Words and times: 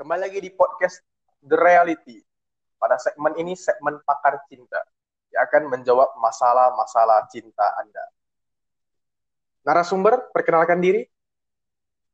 Kembali 0.00 0.16
lagi 0.16 0.40
di 0.40 0.48
podcast 0.48 1.04
The 1.44 1.60
Reality. 1.60 2.24
Pada 2.80 2.96
segmen 2.96 3.36
ini 3.36 3.52
segmen 3.52 4.00
pakar 4.00 4.40
cinta 4.48 4.80
yang 5.28 5.44
akan 5.44 5.76
menjawab 5.76 6.16
masalah-masalah 6.16 7.28
cinta 7.28 7.68
Anda. 7.76 8.00
Narasumber, 9.60 10.32
perkenalkan 10.32 10.80
diri. 10.80 11.04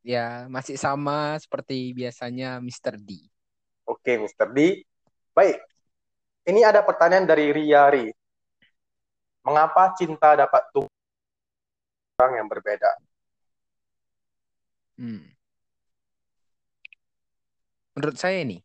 Ya, 0.03 0.51
masih 0.51 0.75
sama 0.75 1.39
seperti 1.39 1.95
biasanya 1.95 2.59
Mr. 2.59 2.99
D. 2.99 3.31
Oke, 3.87 4.19
Mr. 4.19 4.51
D. 4.51 4.83
Baik. 5.31 5.63
Ini 6.43 6.67
ada 6.67 6.83
pertanyaan 6.83 7.23
dari 7.23 7.55
Riari. 7.55 8.11
Mengapa 9.47 9.95
cinta 9.95 10.35
dapat 10.35 10.75
tumbuh 10.75 10.91
orang 12.19 12.35
yang 12.35 12.51
berbeda? 12.51 12.91
Hmm. 14.99 15.36
Menurut 17.97 18.21
saya 18.21 18.45
ini, 18.45 18.61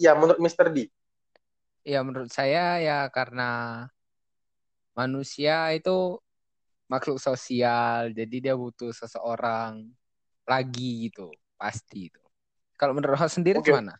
Ya, 0.00 0.16
menurut 0.16 0.40
Mr. 0.40 0.72
D. 0.72 0.88
ya 1.84 2.00
menurut 2.00 2.32
saya 2.32 2.80
ya 2.80 3.04
karena 3.12 3.84
manusia 4.96 5.72
itu 5.76 6.20
makhluk 6.88 7.20
sosial, 7.20 8.12
jadi 8.12 8.36
dia 8.40 8.54
butuh 8.56 8.92
seseorang 8.96 9.88
lagi 10.48 11.08
gitu, 11.08 11.32
pasti 11.60 12.08
itu. 12.08 12.20
Kalau 12.80 12.96
menurut 12.96 13.16
host 13.20 13.40
sendiri 13.40 13.60
Oke. 13.60 13.72
gimana? 13.72 13.96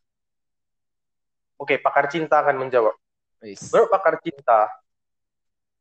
Oke, 1.61 1.77
pakar 1.81 2.09
cinta 2.09 2.41
akan 2.41 2.65
menjawab. 2.65 2.97
Wis. 3.45 3.61
Menurut 3.69 3.93
pakar 3.93 4.17
cinta, 4.25 4.69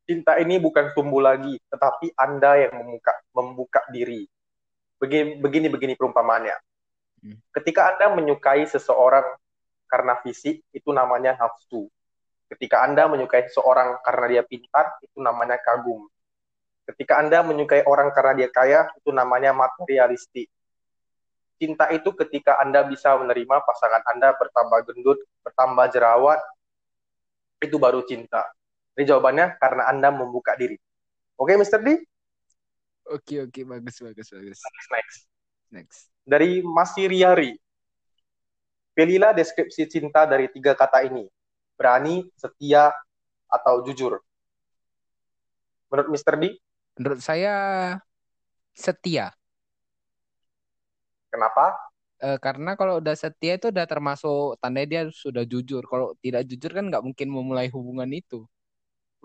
cinta 0.04 0.36
ini 0.36 0.60
bukan 0.60 0.92
tumbuh 0.92 1.24
lagi, 1.24 1.56
tetapi 1.72 2.12
Anda 2.16 2.68
yang 2.68 2.84
membuka 2.84 3.12
membuka 3.32 3.80
diri. 3.88 4.28
Begini 5.00 5.40
begini, 5.40 5.66
begini 5.72 5.92
perumpamaannya. 5.96 6.56
Hmm. 7.24 7.36
Ketika 7.56 7.96
Anda 7.96 8.12
menyukai 8.12 8.68
seseorang 8.68 9.24
karena 9.88 10.20
fisik, 10.20 10.60
itu 10.70 10.90
namanya 10.92 11.40
nafsu. 11.40 11.88
Ketika 12.52 12.84
Anda 12.84 13.08
menyukai 13.08 13.48
seseorang 13.48 14.04
karena 14.04 14.26
dia 14.28 14.42
pintar, 14.44 15.00
itu 15.00 15.18
namanya 15.18 15.56
kagum. 15.56 16.04
Ketika 16.84 17.22
Anda 17.22 17.40
menyukai 17.46 17.86
orang 17.86 18.12
karena 18.12 18.44
dia 18.44 18.48
kaya, 18.52 18.90
itu 18.98 19.10
namanya 19.14 19.56
materialistik. 19.56 20.50
Cinta 21.60 21.88
itu 21.92 22.10
ketika 22.16 22.58
Anda 22.58 22.82
bisa 22.88 23.14
menerima 23.20 23.62
pasangan 23.62 24.02
Anda 24.10 24.32
bertambah 24.34 24.90
gendut, 24.90 25.20
bertambah 25.44 25.92
jerawat, 25.92 26.40
itu 27.60 27.76
baru 27.76 28.00
cinta. 28.08 28.48
Jadi 28.96 29.12
jawabannya 29.12 29.60
karena 29.60 29.82
Anda 29.92 30.08
membuka 30.10 30.56
diri. 30.56 30.80
Oke, 31.36 31.54
Mr. 31.56 31.80
D? 31.84 32.04
Oke, 33.10 33.34
oke, 33.44 33.60
bagus, 33.70 33.96
bagus, 34.06 34.28
bagus. 34.30 34.60
Next, 34.64 34.88
next. 34.92 35.20
Next. 35.70 36.00
Dari 36.24 36.62
Masiriari. 36.64 37.52
Pilihlah 38.94 39.32
deskripsi 39.38 39.82
cinta 39.90 40.22
dari 40.32 40.46
tiga 40.54 40.72
kata 40.78 41.02
ini. 41.08 41.24
Berani, 41.78 42.16
setia, 42.38 42.94
atau 43.50 43.82
jujur. 43.86 44.14
Menurut 45.90 46.08
Mr. 46.12 46.34
D, 46.40 46.44
Menurut 46.98 47.20
saya 47.24 47.54
setia. 48.74 49.26
kenapa? 51.30 51.76
Eh, 52.20 52.36
karena 52.44 52.70
kalau 52.78 52.94
udah 53.00 53.14
setia 53.22 53.52
itu 53.56 53.66
udah 53.72 53.86
termasuk 53.92 54.60
tanda 54.60 54.80
dia 54.90 55.00
sudah 55.24 55.44
jujur. 55.52 55.82
Kalau 55.90 56.06
tidak 56.24 56.42
jujur 56.50 56.70
kan 56.76 56.84
nggak 56.92 57.00
mungkin 57.06 57.28
memulai 57.36 57.68
hubungan 57.74 58.10
itu. 58.12 58.44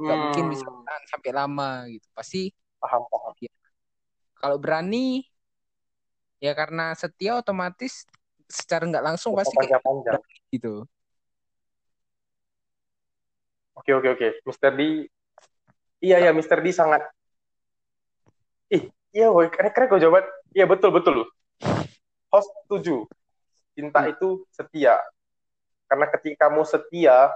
Nggak 0.06 0.20
mungkin 0.24 0.46
bisa 0.54 0.66
Hmm, 0.66 1.02
sampai 1.12 1.32
lama 1.40 1.66
gitu. 1.94 2.08
Pasti 2.18 2.40
paham, 2.82 3.04
paham. 3.12 3.34
Kalau 4.46 4.62
berani 4.62 5.26
ya 6.38 6.54
karena 6.54 6.94
setia 6.94 7.42
otomatis 7.42 8.06
secara 8.46 8.86
nggak 8.86 9.02
langsung 9.02 9.34
pasti 9.34 9.58
kayak 9.58 9.82
Panjang-panjang. 9.82 10.22
gitu. 10.54 10.86
Oke, 13.74 13.90
oke, 13.98 14.14
oke. 14.14 14.28
Mr. 14.46 14.72
D, 14.78 15.10
iya, 15.98 16.22
ya, 16.22 16.30
Mr. 16.30 16.62
D 16.62 16.70
sangat, 16.70 17.02
ih, 18.70 18.86
iya, 19.10 19.34
woy, 19.34 19.50
keren-keren 19.50 19.90
kok 19.90 20.00
jawaban. 20.00 20.26
Iya, 20.54 20.70
betul, 20.70 20.94
betul. 20.94 21.26
Host 22.30 22.54
setuju. 22.66 23.10
Cinta 23.74 24.06
Hmm. 24.06 24.14
itu 24.14 24.46
setia. 24.54 25.02
Karena 25.90 26.06
ketika 26.14 26.48
kamu 26.48 26.64
setia 26.64 27.34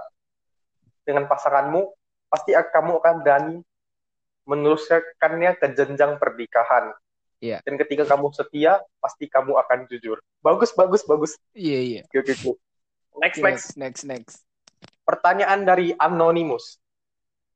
dengan 1.02 1.26
pasanganmu, 1.26 1.90
pasti 2.30 2.54
kamu 2.54 3.02
akan 3.02 3.14
berani 3.20 3.56
meneruskannya 4.48 5.60
ke 5.60 5.66
jenjang 5.76 6.16
pernikahan. 6.16 6.94
Iya. 7.40 7.64
Dan 7.64 7.80
ketika 7.80 8.04
kamu 8.04 8.36
setia, 8.36 8.84
pasti 9.00 9.24
kamu 9.24 9.56
akan 9.56 9.88
jujur. 9.88 10.20
Bagus, 10.44 10.76
bagus, 10.76 11.00
bagus. 11.08 11.40
Iya 11.56 11.80
iya. 11.80 12.02
Oke, 12.04 12.20
oke, 12.20 12.32
oke. 12.36 12.52
Next, 13.20 13.36
Oke, 13.40 13.44
next. 13.48 13.66
next 13.74 13.76
next 13.76 14.02
next. 14.04 14.36
Pertanyaan 15.08 15.64
dari 15.64 15.96
Anonymous. 15.96 16.76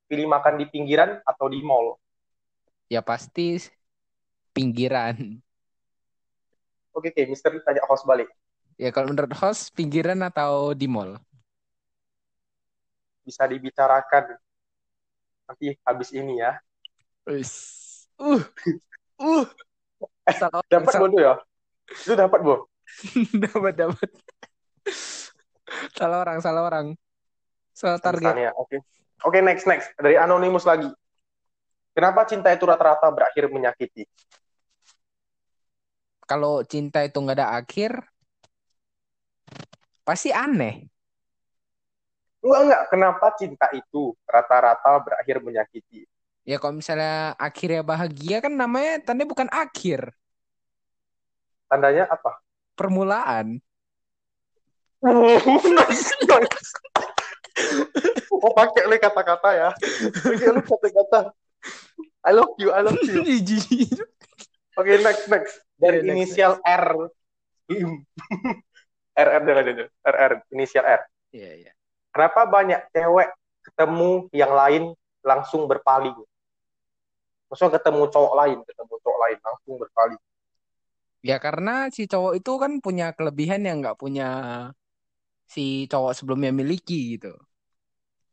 Pilih 0.08 0.28
makan 0.28 0.60
di 0.60 0.66
pinggiran 0.68 1.20
atau 1.24 1.52
di 1.52 1.60
mall? 1.60 2.00
Ya 2.88 3.04
pasti 3.04 3.60
pinggiran. 4.56 5.40
Oke, 6.96 7.12
oke. 7.12 7.22
Mister 7.28 7.52
tanya 7.60 7.84
host 7.84 8.08
balik. 8.08 8.28
Ya 8.80 8.88
kalau 8.88 9.12
menurut 9.12 9.36
host 9.36 9.70
pinggiran 9.76 10.18
atau 10.24 10.72
di 10.72 10.88
mall? 10.88 11.20
Bisa 13.24 13.44
dibicarakan 13.44 14.36
nanti 15.44 15.76
habis 15.84 16.08
ini 16.12 16.40
ya. 16.40 16.56
Uh. 18.16 18.40
Uh. 19.20 19.44
Orang, 20.24 20.64
Dapat 20.72 20.92
Bo 20.96 21.06
tuh 21.12 21.20
ya? 21.20 21.34
Lu 22.08 22.14
dapat, 22.16 22.40
Bo? 22.40 22.54
dapat 23.44 23.74
dapat. 23.76 24.08
Salah 25.92 26.24
orang, 26.24 26.38
salah 26.40 26.62
orang. 26.64 26.86
Salah 27.76 28.00
target. 28.00 28.52
Oke. 28.56 28.80
Oke, 29.24 29.38
next, 29.40 29.68
next. 29.68 29.92
Dari 29.96 30.16
Anonymous 30.16 30.64
lagi. 30.64 30.88
Kenapa 31.94 32.26
cinta 32.26 32.50
itu 32.50 32.64
rata-rata 32.66 33.06
berakhir 33.12 33.46
menyakiti? 33.52 34.04
Kalau 36.24 36.64
cinta 36.64 37.04
itu 37.04 37.20
nggak 37.20 37.36
ada 37.36 37.48
akhir, 37.60 38.00
pasti 40.02 40.32
aneh. 40.32 40.88
Enggak, 42.44 42.60
enggak. 42.64 42.82
Kenapa 42.92 43.26
cinta 43.36 43.66
itu 43.72 44.12
rata-rata 44.24 45.00
berakhir 45.00 45.40
menyakiti? 45.44 46.08
Ya 46.44 46.60
kalau 46.60 46.76
misalnya 46.76 47.32
akhirnya 47.40 47.80
bahagia 47.80 48.44
kan 48.44 48.52
namanya 48.52 49.00
tanda 49.00 49.24
bukan 49.24 49.48
akhir, 49.48 50.12
Tandanya 51.72 52.04
apa? 52.12 52.44
permulaan. 52.76 53.58
nice, 55.04 56.12
nice. 56.28 56.68
Oh, 58.28 58.52
pakai 58.52 58.84
lu 58.88 58.96
kata-kata 59.00 59.48
ya. 59.56 59.70
Pakai 60.20 60.48
lu 60.52 60.60
kata-kata. 60.60 61.32
I 62.24 62.32
love 62.32 62.56
you, 62.60 62.72
I 62.72 62.80
love 62.84 62.98
you. 63.04 63.20
Oke, 64.80 64.92
next, 65.00 65.28
next. 65.30 65.54
Dari 65.78 66.02
next, 66.02 66.12
inisial 66.12 66.58
R. 66.66 67.08
R, 69.14 69.28
R, 69.28 69.42
jangan, 69.46 69.64
jangan. 69.64 69.86
R, 69.88 70.16
R, 70.16 70.32
inisial 70.50 70.84
R. 70.84 71.02
Iya, 71.30 71.50
iya. 71.62 71.72
Kenapa 72.10 72.46
banyak 72.46 72.80
cewek 72.90 73.28
ketemu 73.64 74.26
yang 74.34 74.52
lain 74.52 74.82
langsung 75.22 75.70
berpaling? 75.70 76.14
Maksudnya 77.54 77.78
ketemu 77.78 78.10
cowok 78.10 78.34
lain, 78.34 78.58
ketemu 78.66 78.94
cowok 78.98 79.18
lain 79.22 79.38
langsung 79.38 79.74
berpaling. 79.78 80.22
Ya 81.22 81.38
karena 81.38 81.86
si 81.94 82.10
cowok 82.10 82.42
itu 82.42 82.52
kan 82.58 82.72
punya 82.82 83.14
kelebihan 83.14 83.62
yang 83.62 83.78
nggak 83.78 83.94
punya 83.94 84.28
si 85.46 85.86
cowok 85.86 86.18
sebelumnya 86.18 86.50
miliki 86.50 87.14
gitu. 87.14 87.30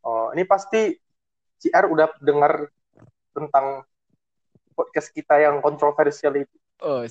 Oh, 0.01 0.33
ini 0.33 0.41
pasti 0.49 0.97
si 1.61 1.69
R 1.69 1.85
udah 1.85 2.17
dengar 2.17 2.73
tentang 3.29 3.85
podcast 4.73 5.13
kita 5.13 5.37
yang 5.37 5.61
kontroversial 5.61 6.33
itu. 6.41 6.57
Oh, 6.81 7.05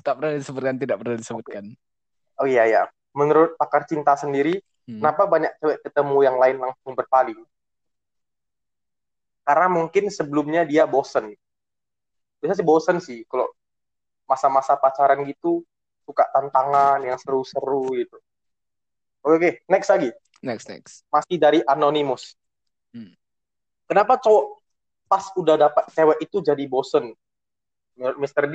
tak 0.00 0.16
pernah 0.16 0.32
disebutkan, 0.32 0.80
tidak 0.80 0.96
pernah 0.96 1.20
disebutkan. 1.20 1.76
Oh 2.40 2.48
iya 2.48 2.64
ya. 2.64 2.82
Menurut 3.12 3.60
pakar 3.60 3.84
cinta 3.84 4.16
sendiri, 4.16 4.64
Hmm. 4.82 4.98
kenapa 4.98 5.30
banyak 5.30 5.52
cewek 5.60 5.78
ketemu 5.84 6.16
yang 6.26 6.36
lain 6.40 6.56
langsung 6.58 6.96
berpaling? 6.96 7.38
Karena 9.42 9.66
mungkin 9.66 10.06
sebelumnya 10.08 10.62
dia 10.62 10.86
bosen. 10.86 11.34
Biasa 12.38 12.58
sih 12.58 12.66
bosen 12.66 12.96
sih 12.98 13.18
kalau 13.26 13.50
masa-masa 14.26 14.78
pacaran 14.78 15.22
gitu 15.26 15.62
suka 16.02 16.26
tantangan 16.30 17.02
yang 17.02 17.18
seru-seru 17.18 17.94
gitu. 17.98 18.18
Oke, 19.22 19.34
oke, 19.38 19.50
next 19.70 19.90
lagi. 19.90 20.10
Next, 20.42 20.66
next. 20.66 21.06
Masih 21.06 21.38
dari 21.38 21.62
Anonymous. 21.62 22.34
Hmm. 22.90 23.14
Kenapa 23.86 24.18
cowok 24.18 24.58
pas 25.06 25.30
udah 25.38 25.56
dapat 25.70 25.84
cewek 25.94 26.18
itu 26.26 26.42
jadi 26.42 26.64
bosen? 26.66 27.14
Menurut 27.94 28.18
Mr. 28.18 28.44
D? 28.50 28.52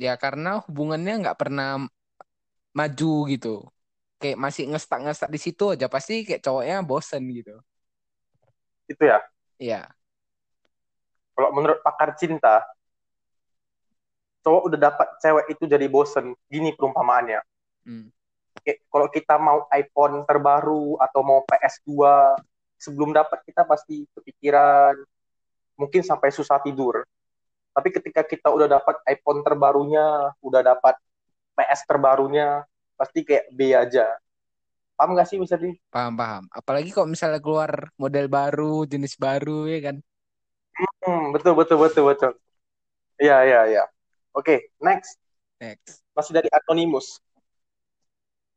Ya 0.00 0.18
karena 0.18 0.58
hubungannya 0.66 1.22
nggak 1.22 1.38
pernah 1.38 1.86
maju 2.74 3.12
gitu. 3.30 3.54
Kayak 4.18 4.38
masih 4.38 4.64
ngestak-ngestak 4.74 5.30
di 5.30 5.38
situ 5.38 5.74
aja 5.74 5.86
pasti 5.86 6.26
kayak 6.26 6.42
cowoknya 6.42 6.82
bosen 6.82 7.22
gitu. 7.30 7.54
Itu 8.90 9.02
ya. 9.06 9.22
Iya. 9.62 9.86
Kalau 11.38 11.50
menurut 11.54 11.78
pakar 11.86 12.18
cinta, 12.18 12.66
cowok 14.42 14.62
udah 14.74 14.78
dapat 14.90 15.08
cewek 15.22 15.46
itu 15.54 15.64
jadi 15.70 15.86
bosen. 15.86 16.34
Gini 16.50 16.74
perumpamaannya. 16.74 17.40
Hmm. 17.86 18.10
Kalau 18.62 19.06
kita 19.08 19.38
mau 19.38 19.64
iPhone 19.70 20.26
terbaru 20.26 20.98
atau 20.98 21.22
mau 21.22 21.46
PS2, 21.46 21.94
sebelum 22.76 23.14
dapat 23.14 23.38
kita 23.46 23.62
pasti 23.62 24.04
kepikiran, 24.12 24.98
mungkin 25.78 26.02
sampai 26.02 26.34
susah 26.34 26.58
tidur. 26.60 27.06
Tapi 27.72 27.88
ketika 27.88 28.26
kita 28.26 28.52
udah 28.52 28.68
dapat 28.68 29.00
iPhone 29.08 29.40
terbarunya, 29.40 30.34
udah 30.44 30.60
dapat 30.60 30.98
PS 31.56 31.88
terbarunya, 31.88 32.66
pasti 32.98 33.24
kayak 33.24 33.48
B 33.54 33.72
aja. 33.72 34.10
Paham 34.96 35.18
gak 35.18 35.28
sih 35.28 35.38
bisa 35.40 35.56
di? 35.58 35.74
Paham, 35.90 36.14
paham. 36.14 36.44
Apalagi 36.52 36.92
kok 36.92 37.08
misalnya 37.08 37.40
keluar 37.42 37.90
model 37.98 38.26
baru, 38.30 38.84
jenis 38.86 39.18
baru 39.18 39.66
ya 39.66 39.92
kan. 39.92 39.96
Hmm, 41.02 41.34
betul, 41.34 41.52
betul, 41.58 41.76
betul, 41.80 42.04
betul. 42.08 42.32
Iya, 43.20 43.36
iya, 43.44 43.60
iya. 43.68 43.84
Oke, 44.32 44.72
next. 44.80 45.20
Next. 45.60 46.00
Masih 46.16 46.32
dari 46.32 46.48
Anonymous. 46.48 47.20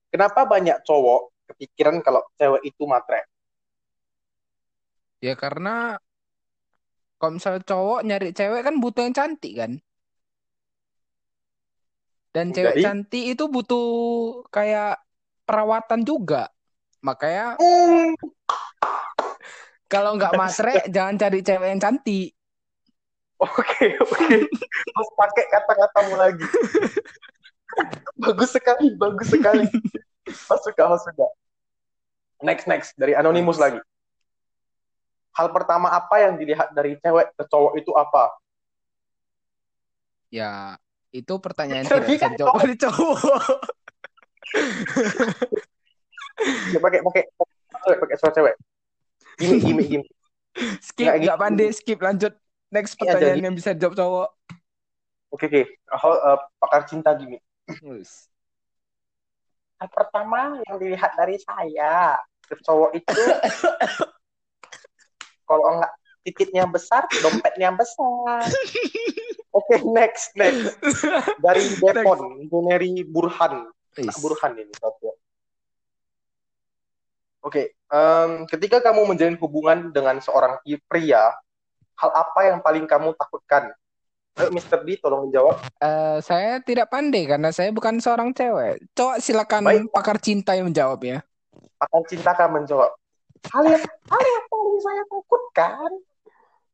Kenapa 0.10 0.48
banyak 0.48 0.80
cowok 0.88 1.34
kepikiran 1.52 2.00
kalau 2.00 2.24
cewek 2.40 2.64
itu 2.64 2.84
matre? 2.88 3.28
Ya 5.20 5.36
karena 5.36 6.00
kalau 7.20 7.36
misalnya 7.36 7.62
cowok 7.68 8.00
nyari 8.06 8.30
cewek 8.32 8.62
kan 8.64 8.76
butuh 8.80 9.02
yang 9.04 9.16
cantik 9.16 9.54
kan. 9.60 9.72
Dan 12.36 12.52
cewek 12.52 12.76
Jadi? 12.80 12.84
cantik 12.84 13.26
itu 13.36 13.44
butuh 13.48 13.88
kayak 14.52 15.00
perawatan 15.45 16.01
juga. 16.01 16.50
Makanya 17.06 17.56
Hmm, 17.62 18.18
kalau 19.86 20.18
nggak 20.18 20.33
matre 20.39 20.89
jangan 20.89 21.15
cari 21.15 21.39
cewek 21.45 21.69
yang 21.69 21.81
cantik. 21.81 22.33
Oke, 23.36 24.00
oke. 24.00 24.36
Harus 24.95 25.12
pakai 25.19 25.45
kata-katamu 25.51 26.13
lagi. 26.18 26.45
bagus 28.24 28.56
sekali, 28.56 28.95
bagus 28.95 29.27
sekali. 29.27 29.68
Mas 30.25 30.62
suka, 30.63 30.83
mas 30.88 31.03
suka. 31.03 31.27
Next, 32.41 32.65
next. 32.65 32.89
Dari 32.95 33.12
Anonymous 33.12 33.59
lagi. 33.59 33.77
Hal 35.36 35.51
pertama 35.51 35.91
apa 35.91 36.24
yang 36.24 36.39
dilihat 36.39 36.71
dari 36.71 36.95
cewek 36.95 37.36
ke 37.36 37.44
cowok 37.44 37.74
itu 37.75 37.91
apa? 37.91 38.31
Ya 40.31 40.80
itu 41.15 41.33
pertanyaan 41.39 41.88
tidak 41.88 42.07
bisa 42.12 42.27
kan 42.27 42.31
dijawab 42.36 42.59
oleh 42.59 42.75
cowok. 42.75 43.19
Ya, 46.75 46.80
pakai 46.83 47.00
pakai 47.00 47.24
cewek, 47.88 47.97
pakai 48.03 48.15
suara 48.19 48.33
cewek. 48.36 48.56
Gimik, 49.39 49.62
gimik, 49.63 49.88
gimik. 49.88 50.09
Skip, 50.80 51.06
Nggak 51.07 51.15
nggak 51.19 51.38
gitu. 51.38 51.44
pandai 51.44 51.69
skip 51.71 52.00
lanjut. 52.00 52.33
Next 52.71 52.94
aja, 53.00 53.15
pertanyaan 53.15 53.45
yang 53.51 53.56
bisa 53.56 53.71
dijawab 53.71 53.95
cowok. 53.95 54.30
Oke, 55.31 55.45
oke. 55.47 55.62
Hal, 55.95 56.13
eh, 56.15 56.39
pakar 56.59 56.81
cinta 56.88 57.09
gimik. 57.15 57.44
Hal 59.80 59.89
pertama 59.92 60.59
yang 60.68 60.75
dilihat 60.80 61.12
dari 61.15 61.36
saya 61.39 62.19
ke 62.45 62.56
cowok 62.63 62.91
itu 62.95 63.21
kalau 65.50 65.77
enggak 65.77 65.94
titiknya 66.25 66.65
besar, 66.65 67.06
dompetnya 67.21 67.69
besar. 67.75 68.50
Oke, 69.56 69.80
next, 69.88 70.36
next. 70.36 70.75
Dari 71.45 71.63
Depon, 71.80 72.44
Juneri 72.51 73.07
Burhan. 73.07 73.71
Wis. 74.03 74.15
Burhan 74.19 74.59
ini 74.59 74.74
satu. 74.75 75.15
Oke, 77.45 77.77
em, 77.77 78.31
ketika 78.50 78.81
kamu 78.81 79.13
menjalin 79.13 79.38
hubungan 79.38 79.94
dengan 79.94 80.18
seorang 80.18 80.57
pria, 80.89 81.30
hal 81.95 82.12
apa 82.12 82.39
yang 82.50 82.59
paling 82.59 82.89
kamu 82.89 83.13
takutkan? 83.15 83.69
Ayo, 84.36 84.51
Mr. 84.51 84.83
D, 84.83 85.00
tolong 85.00 85.31
menjawab. 85.31 85.63
Eh, 85.80 86.18
saya 86.19 86.59
tidak 86.59 86.92
pandai 86.92 87.24
karena 87.24 87.56
saya 87.56 87.71
bukan 87.71 88.03
seorang 88.03 88.36
cewek. 88.36 88.83
Cowok 88.92 89.24
silakan 89.24 89.63
Baik. 89.63 89.88
pakar 89.95 90.18
cinta 90.19 90.51
yang 90.57 90.68
menjawab 90.68 91.00
ya. 91.07 91.24
Akan 91.80 92.03
cinta 92.03 92.36
kamu 92.36 92.65
menjawab. 92.65 92.91
Hal 93.48 93.63
yang, 93.63 93.83
hal 93.86 94.24
yang 94.25 94.45
paling 94.51 94.77
saya 94.83 95.01
takutkan 95.07 95.91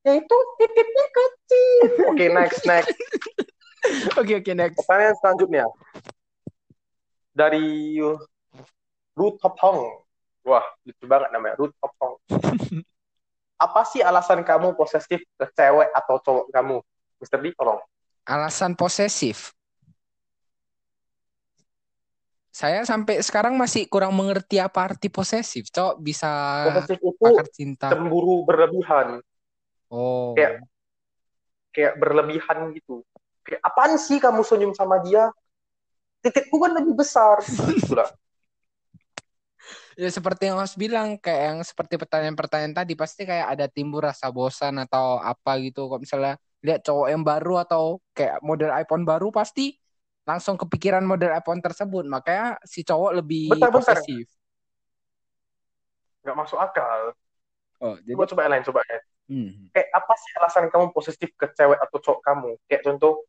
yaitu 0.02 0.38
titiknya 0.58 1.06
kecil. 1.14 1.86
Oke, 2.10 2.26
next, 2.34 2.62
next. 2.66 2.98
Oke 4.14 4.38
oke 4.38 4.54
next. 4.54 4.78
Pertanyaan 4.78 5.16
selanjutnya. 5.18 5.66
Dari 7.32 7.96
Ruth 9.16 9.40
Hong. 9.44 9.82
Wah, 10.42 10.66
lucu 10.84 11.06
banget 11.06 11.30
namanya, 11.32 11.56
Ruth 11.56 11.76
Hong. 11.80 12.18
Apa 13.62 13.86
sih 13.86 14.02
alasan 14.02 14.42
kamu 14.42 14.74
posesif 14.74 15.22
ke 15.22 15.46
cewek 15.54 15.94
atau 15.94 16.18
cowok 16.18 16.46
kamu? 16.50 16.78
Mr. 17.22 17.38
D, 17.38 17.54
tolong. 17.54 17.78
Alasan 18.26 18.74
posesif. 18.74 19.54
Saya 22.52 22.84
sampai 22.84 23.24
sekarang 23.24 23.56
masih 23.56 23.88
kurang 23.88 24.12
mengerti 24.12 24.60
apa 24.60 24.92
arti 24.92 25.08
posesif. 25.08 25.72
Cowok 25.72 25.96
bisa 26.04 26.30
Posesif 26.68 27.00
itu 27.00 27.10
pakar 27.16 27.48
cinta. 27.48 27.88
cemburu 27.88 28.44
berlebihan. 28.44 29.22
Oh. 29.88 30.34
Kayak- 30.36 30.66
Kayak 31.72 31.94
berlebihan 32.04 32.76
gitu. 32.76 33.00
Kayak, 33.48 33.64
apaan 33.64 33.96
sih 33.96 34.20
kamu 34.20 34.44
senyum 34.44 34.76
sama 34.76 35.00
dia? 35.00 35.32
Titikku 36.22 36.58
kan 36.62 36.72
lebih 36.78 36.94
besar. 36.94 37.42
Gitu 37.78 37.98
lah. 37.98 38.10
Ya 40.00 40.10
seperti 40.10 40.48
yang 40.50 40.58
host 40.58 40.80
bilang, 40.80 41.20
kayak 41.20 41.42
yang 41.52 41.60
seperti 41.62 42.00
pertanyaan-pertanyaan 42.00 42.74
tadi, 42.74 42.94
pasti 42.96 43.28
kayak 43.28 43.54
ada 43.54 43.66
timbul 43.68 44.02
rasa 44.02 44.32
bosan 44.32 44.80
atau 44.82 45.20
apa 45.20 45.60
gitu. 45.62 45.92
Kok 45.92 46.02
misalnya 46.02 46.40
lihat 46.64 46.82
cowok 46.82 47.08
yang 47.12 47.22
baru 47.22 47.62
atau 47.62 48.00
kayak 48.16 48.40
model 48.42 48.72
iPhone 48.72 49.04
baru, 49.04 49.30
pasti 49.30 49.76
langsung 50.24 50.56
kepikiran 50.56 51.04
model 51.04 51.36
iPhone 51.36 51.60
tersebut. 51.60 52.08
Makanya 52.08 52.58
si 52.64 52.82
cowok 52.88 53.12
lebih 53.20 53.52
Bentar, 53.52 53.70
bentar. 53.70 54.00
posesif. 54.00 54.26
Nggak 56.24 56.38
masuk 56.40 56.58
akal. 56.62 57.02
Oh, 57.82 57.98
jadi 57.98 58.14
Coba 58.14 58.26
coba 58.30 58.42
yang 58.46 58.52
lain, 58.54 58.64
coba 58.66 58.80
lain. 58.86 59.02
Hmm. 59.32 59.52
Kayak 59.74 59.90
apa 59.96 60.14
sih 60.20 60.32
alasan 60.38 60.66
kamu 60.70 60.86
posesif 60.94 61.30
ke 61.34 61.46
cewek 61.52 61.80
atau 61.82 61.98
cowok 61.98 62.22
kamu? 62.22 62.52
Kayak 62.70 62.82
contoh, 62.88 63.26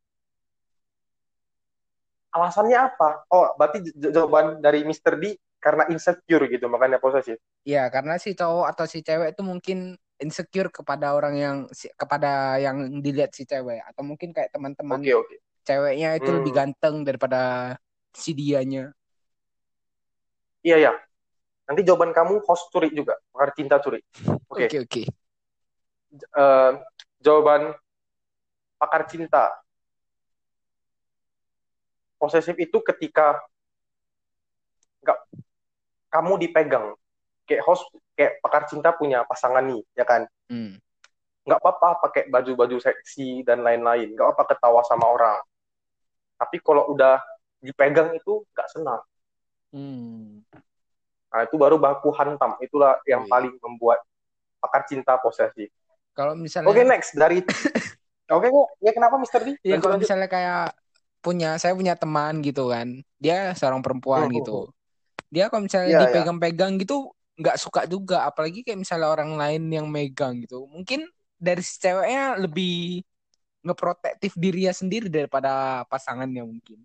alasannya 2.32 2.78
apa? 2.78 3.28
Oh, 3.30 3.52
berarti 3.56 3.92
jawaban 3.96 4.58
dari 4.64 4.82
Mr. 4.88 5.16
D 5.20 5.36
karena 5.62 5.86
insecure 5.92 6.48
gitu, 6.50 6.66
makanya 6.66 6.98
posesif. 6.98 7.38
Ya, 7.62 7.86
karena 7.94 8.18
si 8.18 8.34
cowok 8.34 8.66
atau 8.74 8.84
si 8.90 9.06
cewek 9.06 9.38
itu 9.38 9.42
mungkin 9.46 9.94
insecure 10.18 10.70
kepada 10.70 11.14
orang 11.14 11.34
yang 11.38 11.56
kepada 11.94 12.58
yang 12.58 13.02
dilihat 13.02 13.30
si 13.34 13.46
cewek 13.46 13.82
atau 13.86 14.02
mungkin 14.02 14.34
kayak 14.34 14.50
teman-teman 14.54 14.98
Oke, 15.02 15.14
oke. 15.14 15.34
ceweknya 15.62 16.08
itu 16.18 16.30
Hmm. 16.30 16.38
lebih 16.42 16.52
ganteng 16.58 16.94
daripada 17.06 17.40
si 18.10 18.34
dianya. 18.34 18.90
Iya, 20.66 20.76
ya. 20.78 20.92
Nanti 21.68 21.82
jawaban 21.86 22.12
kamu 22.14 22.42
host 22.46 22.70
curi 22.74 22.90
juga, 22.94 23.14
pakar 23.34 23.50
cinta 23.58 23.76
curi. 23.82 24.00
Oke. 24.50 24.66
Oke, 24.66 24.76
oke. 24.82 25.02
Eh, 26.12 26.72
jawaban 27.24 27.72
pakar 28.80 29.02
cinta. 29.08 29.44
Posesif 32.22 32.54
itu 32.54 32.78
ketika 32.78 33.42
nggak 35.02 35.18
kamu 36.06 36.38
dipegang. 36.38 36.94
Kayak 37.42 37.66
host, 37.66 37.82
kayak 38.14 38.38
pakar 38.38 38.70
cinta 38.70 38.94
punya 38.94 39.26
pasangan 39.26 39.66
nih, 39.66 39.82
ya 39.98 40.06
kan? 40.06 40.22
Hmm. 40.46 40.78
nggak 41.42 41.58
apa-apa 41.58 41.98
pakai 42.06 42.30
baju-baju 42.30 42.78
seksi 42.78 43.42
dan 43.42 43.66
lain-lain, 43.66 44.14
nggak 44.14 44.30
apa 44.30 44.54
ketawa 44.54 44.86
sama 44.86 45.10
orang. 45.10 45.42
Tapi 46.38 46.62
kalau 46.62 46.86
udah 46.94 47.18
dipegang 47.58 48.14
itu 48.14 48.46
nggak 48.54 48.68
senang. 48.70 49.02
Hmm. 49.74 50.46
Nah 51.34 51.42
itu 51.42 51.58
baru 51.58 51.82
baku 51.82 52.14
hantam. 52.14 52.54
Itulah 52.62 53.02
yang 53.10 53.26
Iya. 53.26 53.30
paling 53.34 53.54
membuat 53.58 54.06
pakar 54.62 54.86
cinta 54.86 55.18
posesif. 55.18 55.66
Kalau 56.14 56.38
misalnya 56.38 56.70
Oke 56.70 56.86
next 56.86 57.18
dari 57.18 57.42
Oke 58.38 58.46
ya 58.78 58.94
kenapa 58.94 59.18
Mister 59.18 59.42
D? 59.42 59.58
ya 59.66 59.82
kalau 59.82 59.98
misalnya 59.98 60.30
kayak 60.30 60.70
punya 61.22 61.56
saya 61.62 61.72
punya 61.78 61.94
teman 61.94 62.42
gitu 62.42 62.68
kan. 62.68 62.88
Dia 63.22 63.54
seorang 63.54 63.80
perempuan 63.80 64.26
Hmm, 64.28 64.36
gitu. 64.36 64.52
Dia 65.32 65.48
kalau 65.48 65.64
misalnya 65.66 65.88
Iya, 65.88 65.98
iya. 65.98 66.06
dipegang-pegang 66.06 66.72
gitu 66.82 66.96
nggak 67.38 67.56
suka 67.56 67.88
juga 67.88 68.28
apalagi 68.28 68.60
kayak 68.62 68.84
misalnya 68.84 69.08
orang 69.08 69.38
lain 69.38 69.62
yang 69.72 69.86
megang 69.88 70.42
gitu. 70.44 70.68
Mungkin 70.68 71.06
dari 71.40 71.62
si 71.64 71.80
ceweknya 71.80 72.36
lebih 72.38 73.02
ngeprotektif 73.62 74.34
dirinya 74.36 74.74
sendiri 74.74 75.06
daripada 75.08 75.82
pasangannya 75.88 76.42
mungkin. 76.42 76.78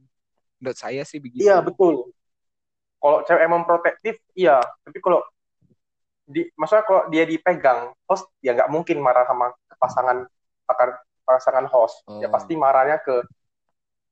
Menurut 0.62 0.78
saya 0.78 1.02
sih 1.04 1.20
begitu. 1.22 1.46
Iya 1.46 1.62
betul. 1.62 2.14
Kalau 2.98 3.20
cewek 3.26 3.44
emang 3.46 3.62
protektif, 3.66 4.18
iya. 4.34 4.58
Tapi 4.62 4.98
kalau 5.02 5.22
di, 6.28 6.44
maksudnya 6.60 6.84
kalau 6.84 7.02
dia 7.14 7.24
dipegang, 7.24 7.94
host 8.10 8.28
ya 8.44 8.52
nggak 8.58 8.70
mungkin 8.72 8.98
marah 9.00 9.24
sama 9.28 9.54
pasangan 9.80 10.28
pakar 10.68 10.90
pasangan 11.24 11.66
host. 11.70 12.04
Ya 12.20 12.28
Oh. 12.28 12.34
pasti 12.34 12.54
marahnya 12.58 13.00
ke 13.00 13.24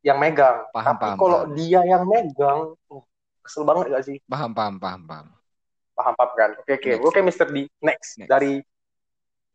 yang 0.05 0.21
megang. 0.21 0.69
Paham, 0.69 0.95
Tapi 1.01 1.17
kalau 1.17 1.41
dia 1.57 1.81
yang 1.81 2.05
megang, 2.05 2.77
uh, 2.93 3.03
kesel 3.41 3.65
banget 3.65 3.89
gak 3.89 4.05
sih? 4.05 4.17
Paham, 4.29 4.53
paham, 4.53 4.77
paham, 4.77 5.01
paham. 5.09 5.27
Paham 5.97 6.13
paham 6.13 6.31
kan? 6.37 6.51
Oke 6.61 6.77
oke 6.77 6.91
oke 7.09 7.19
Mister 7.25 7.49
D. 7.49 7.65
Next, 7.81 8.21
Next. 8.21 8.29
dari 8.29 8.61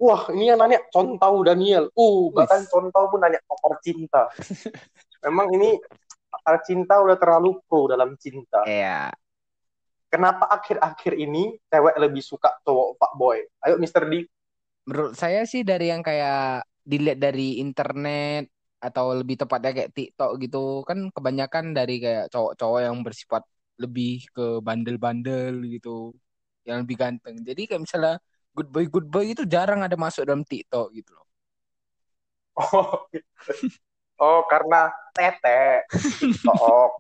Wah, 0.00 0.32
ini 0.32 0.48
yang 0.48 0.56
nanya 0.56 0.80
Contau 0.88 1.44
Daniel. 1.44 1.92
Uh, 1.92 2.32
bahkan 2.32 2.64
Contau 2.72 3.12
pun 3.12 3.20
nanya 3.20 3.36
pakar 3.44 3.76
cinta. 3.84 4.32
Memang 5.28 5.52
ini 5.52 5.76
pakar 6.32 6.64
cinta 6.64 6.96
udah 7.04 7.20
terlalu 7.20 7.60
pro 7.68 7.84
dalam 7.84 8.16
cinta. 8.16 8.64
Iya. 8.64 9.12
Kenapa 10.08 10.48
akhir-akhir 10.48 11.20
ini 11.20 11.60
cewek 11.68 12.00
lebih 12.00 12.24
suka 12.24 12.48
cowok 12.64 12.96
pak 12.96 13.12
boy? 13.12 13.44
Ayo 13.60 13.76
Mr. 13.76 14.08
D. 14.08 14.24
Menurut 14.88 15.12
saya 15.20 15.44
sih 15.44 15.68
dari 15.68 15.92
yang 15.92 16.00
kayak 16.00 16.64
dilihat 16.80 17.20
dari 17.20 17.60
internet 17.60 18.48
atau 18.80 19.12
lebih 19.12 19.36
tepatnya 19.36 19.76
kayak 19.76 19.92
TikTok 19.92 20.40
gitu 20.40 20.80
kan 20.88 21.12
kebanyakan 21.12 21.76
dari 21.76 22.00
kayak 22.00 22.32
cowok-cowok 22.32 22.80
yang 22.80 22.96
bersifat 23.04 23.44
lebih 23.76 24.24
ke 24.32 24.60
bandel-bandel 24.64 25.60
gitu 25.68 26.16
yang 26.64 26.84
lebih 26.84 26.96
ganteng. 26.96 27.36
Jadi 27.44 27.68
kayak 27.68 27.84
misalnya 27.84 28.16
good 28.56 28.72
boy 28.72 28.88
good 28.88 29.06
boy 29.08 29.24
itu 29.28 29.44
jarang 29.44 29.84
ada 29.84 29.96
masuk 30.00 30.24
dalam 30.24 30.44
TikTok 30.44 30.92
gitu 30.96 31.12
loh. 31.12 31.28
Oh, 32.60 33.06
oh 34.20 34.40
karena 34.48 34.88
tete 35.12 35.84
TikTok. 35.92 36.90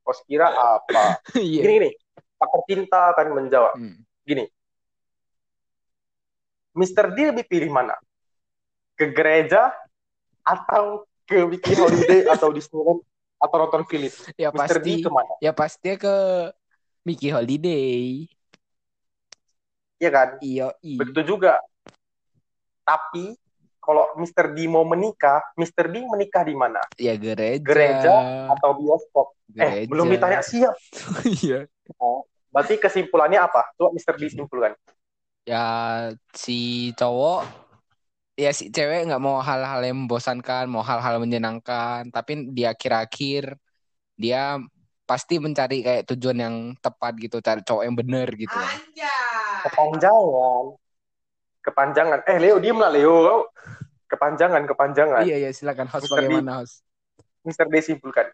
Kau 0.00 0.14
kira 0.28 0.48
apa? 0.52 1.20
Iya. 1.36 1.62
Gini 1.64 1.76
nih, 1.88 1.92
pakar 2.40 2.60
cinta 2.68 3.00
akan 3.12 3.26
menjawab. 3.36 3.72
Hmm. 3.76 4.00
Gini, 4.26 4.44
Mr. 6.74 7.14
D 7.14 7.30
lebih 7.30 7.44
pilih 7.46 7.70
mana? 7.70 7.94
Ke 8.96 9.10
gereja 9.12 9.70
atau 10.44 11.04
ke 11.28 11.38
Wiki 11.46 11.72
Holiday 11.78 12.26
atau 12.34 12.50
Disneyland 12.50 13.00
atau 13.40 13.56
nonton 13.56 13.82
film? 13.88 14.10
Ya. 14.36 14.52
D 14.52 14.58
pasti 14.58 14.92
ke 15.00 15.08
mana? 15.08 15.32
ya 15.40 15.52
pasti 15.54 15.88
ke 15.96 16.14
Mickey 17.06 17.32
Holiday. 17.32 18.28
Iya 20.00 20.10
kan? 20.12 20.28
Iya. 20.40 20.72
Begitu 20.80 21.36
juga. 21.36 21.60
Tapi 22.84 23.36
kalau 23.80 24.12
Mr. 24.20 24.52
D 24.52 24.68
mau 24.68 24.84
menikah, 24.84 25.40
Mr. 25.56 25.88
D 25.88 26.04
menikah 26.04 26.44
di 26.44 26.52
mana? 26.52 26.80
Ya 27.00 27.16
gereja. 27.16 27.64
Gereja 27.64 28.14
atau 28.52 28.76
bioskop? 28.76 29.32
Eh, 29.56 29.56
Gereja. 29.56 29.88
belum 29.88 30.06
ditanya 30.12 30.40
siap. 30.44 30.76
Iya. 31.40 31.68
Berarti 32.50 32.76
kesimpulannya 32.76 33.40
apa? 33.40 33.72
Coba 33.76 33.96
Mr. 33.96 34.14
D 34.20 34.22
simpulkan. 34.36 34.76
Ya 35.48 35.64
si 36.36 36.92
cowok 36.94 37.69
ya 38.40 38.50
si 38.56 38.72
cewek 38.72 39.04
nggak 39.12 39.20
mau 39.20 39.44
hal-hal 39.44 39.84
yang 39.84 40.08
membosankan, 40.08 40.64
mau 40.64 40.80
hal-hal 40.80 41.20
menyenangkan, 41.20 42.08
tapi 42.08 42.48
di 42.48 42.64
akhir-akhir 42.64 43.52
dia 44.16 44.56
pasti 45.04 45.36
mencari 45.36 45.84
kayak 45.84 46.08
tujuan 46.14 46.38
yang 46.40 46.56
tepat 46.80 47.20
gitu, 47.20 47.44
cari 47.44 47.60
cowok 47.60 47.84
yang 47.84 47.96
bener 47.98 48.28
gitu. 48.32 48.56
Kepanjangan. 49.68 50.64
Kepanjangan. 51.60 52.18
Eh, 52.24 52.38
Leo, 52.40 52.56
diem 52.56 52.78
lah, 52.80 52.88
Leo. 52.88 53.52
Kepanjangan, 54.08 54.64
kepanjangan. 54.64 55.22
Iya 55.28 55.36
iya 55.46 55.50
silakan 55.52 55.86
host. 55.92 56.08
D. 56.08 56.14
bagaimana 56.16 56.64
host? 56.64 56.80
Mr. 57.44 57.68
D 57.68 57.74
simpulkan. 57.84 58.32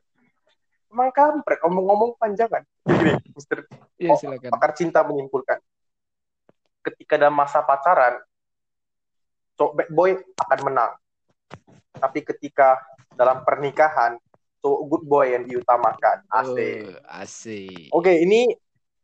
Emang 0.86 1.10
kampret, 1.10 1.58
ngomong-ngomong 1.66 2.14
panjangan. 2.16 2.62
Gini, 2.86 3.18
Mr. 3.34 3.66
Iya 3.98 4.14
Oh, 4.14 4.18
silakan. 4.20 4.50
pakar 4.54 4.72
cinta 4.78 5.02
menyimpulkan. 5.02 5.58
Ketika 6.86 7.18
dalam 7.18 7.34
masa 7.34 7.66
pacaran, 7.66 8.22
cowok 9.56 9.72
bad 9.72 9.90
boy 9.90 10.10
akan 10.46 10.60
menang. 10.62 10.92
Tapi 11.96 12.20
ketika 12.22 12.76
dalam 13.16 13.42
pernikahan, 13.42 14.20
cowok 14.60 14.80
good 14.88 15.04
boy 15.08 15.26
yang 15.32 15.44
diutamakan. 15.48 16.22
Asik. 16.28 16.92
Oh, 16.92 17.16
asik. 17.16 17.88
Oke, 17.92 18.12
ini 18.20 18.52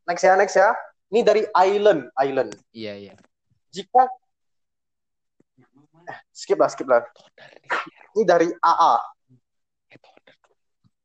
next 0.04 0.25
ya, 0.25 0.37
next 0.37 0.56
ya. 0.56 0.76
Ini 1.12 1.21
dari 1.25 1.42
Island, 1.52 2.09
Island. 2.16 2.50
Iya 2.73 2.92
iya. 2.97 3.14
Jika 3.73 4.09
eh, 6.09 6.18
skip 6.32 6.61
lah, 6.61 6.71
skip 6.73 6.88
lah. 6.88 7.04
Ini 8.16 8.23
dari 8.28 8.49
AA. 8.49 8.94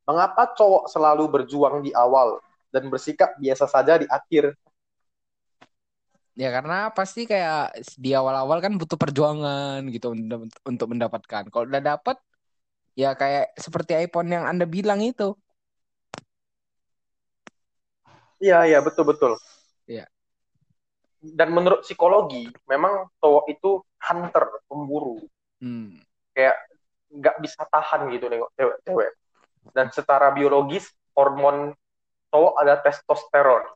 Mengapa 0.08 0.56
cowok 0.56 0.88
selalu 0.88 1.24
berjuang 1.28 1.84
di 1.84 1.92
awal 1.92 2.40
dan 2.72 2.88
bersikap 2.88 3.36
biasa 3.36 3.68
saja 3.68 4.00
di 4.00 4.08
akhir? 4.08 4.56
Ya 6.38 6.54
karena 6.54 6.94
pasti 6.94 7.26
kayak 7.26 7.82
di 7.98 8.14
awal-awal 8.14 8.62
kan 8.62 8.78
butuh 8.78 8.94
perjuangan 8.94 9.82
gitu 9.90 10.14
untuk 10.62 10.86
mendapatkan. 10.86 11.50
Kalau 11.50 11.66
udah 11.66 11.82
dapat 11.82 12.14
ya 12.94 13.18
kayak 13.18 13.58
seperti 13.58 14.06
iPhone 14.06 14.30
yang 14.30 14.46
Anda 14.46 14.62
bilang 14.62 15.02
itu. 15.02 15.34
Iya, 18.38 18.70
iya, 18.70 18.78
betul, 18.78 19.10
betul. 19.10 19.34
Iya. 19.90 20.06
Dan 21.18 21.50
menurut 21.50 21.82
psikologi, 21.82 22.46
memang 22.70 23.10
cowok 23.18 23.44
itu 23.50 23.82
hunter, 23.98 24.62
pemburu. 24.70 25.18
Hmm. 25.58 25.98
Kayak 26.38 26.54
nggak 27.10 27.36
bisa 27.42 27.66
tahan 27.66 28.14
gitu 28.14 28.30
nengok 28.30 28.54
cewek-cewek. 28.54 29.10
Dan 29.74 29.90
secara 29.90 30.30
biologis, 30.30 30.86
hormon 31.18 31.74
cowok 32.30 32.54
ada 32.62 32.78
testosteron. 32.78 33.66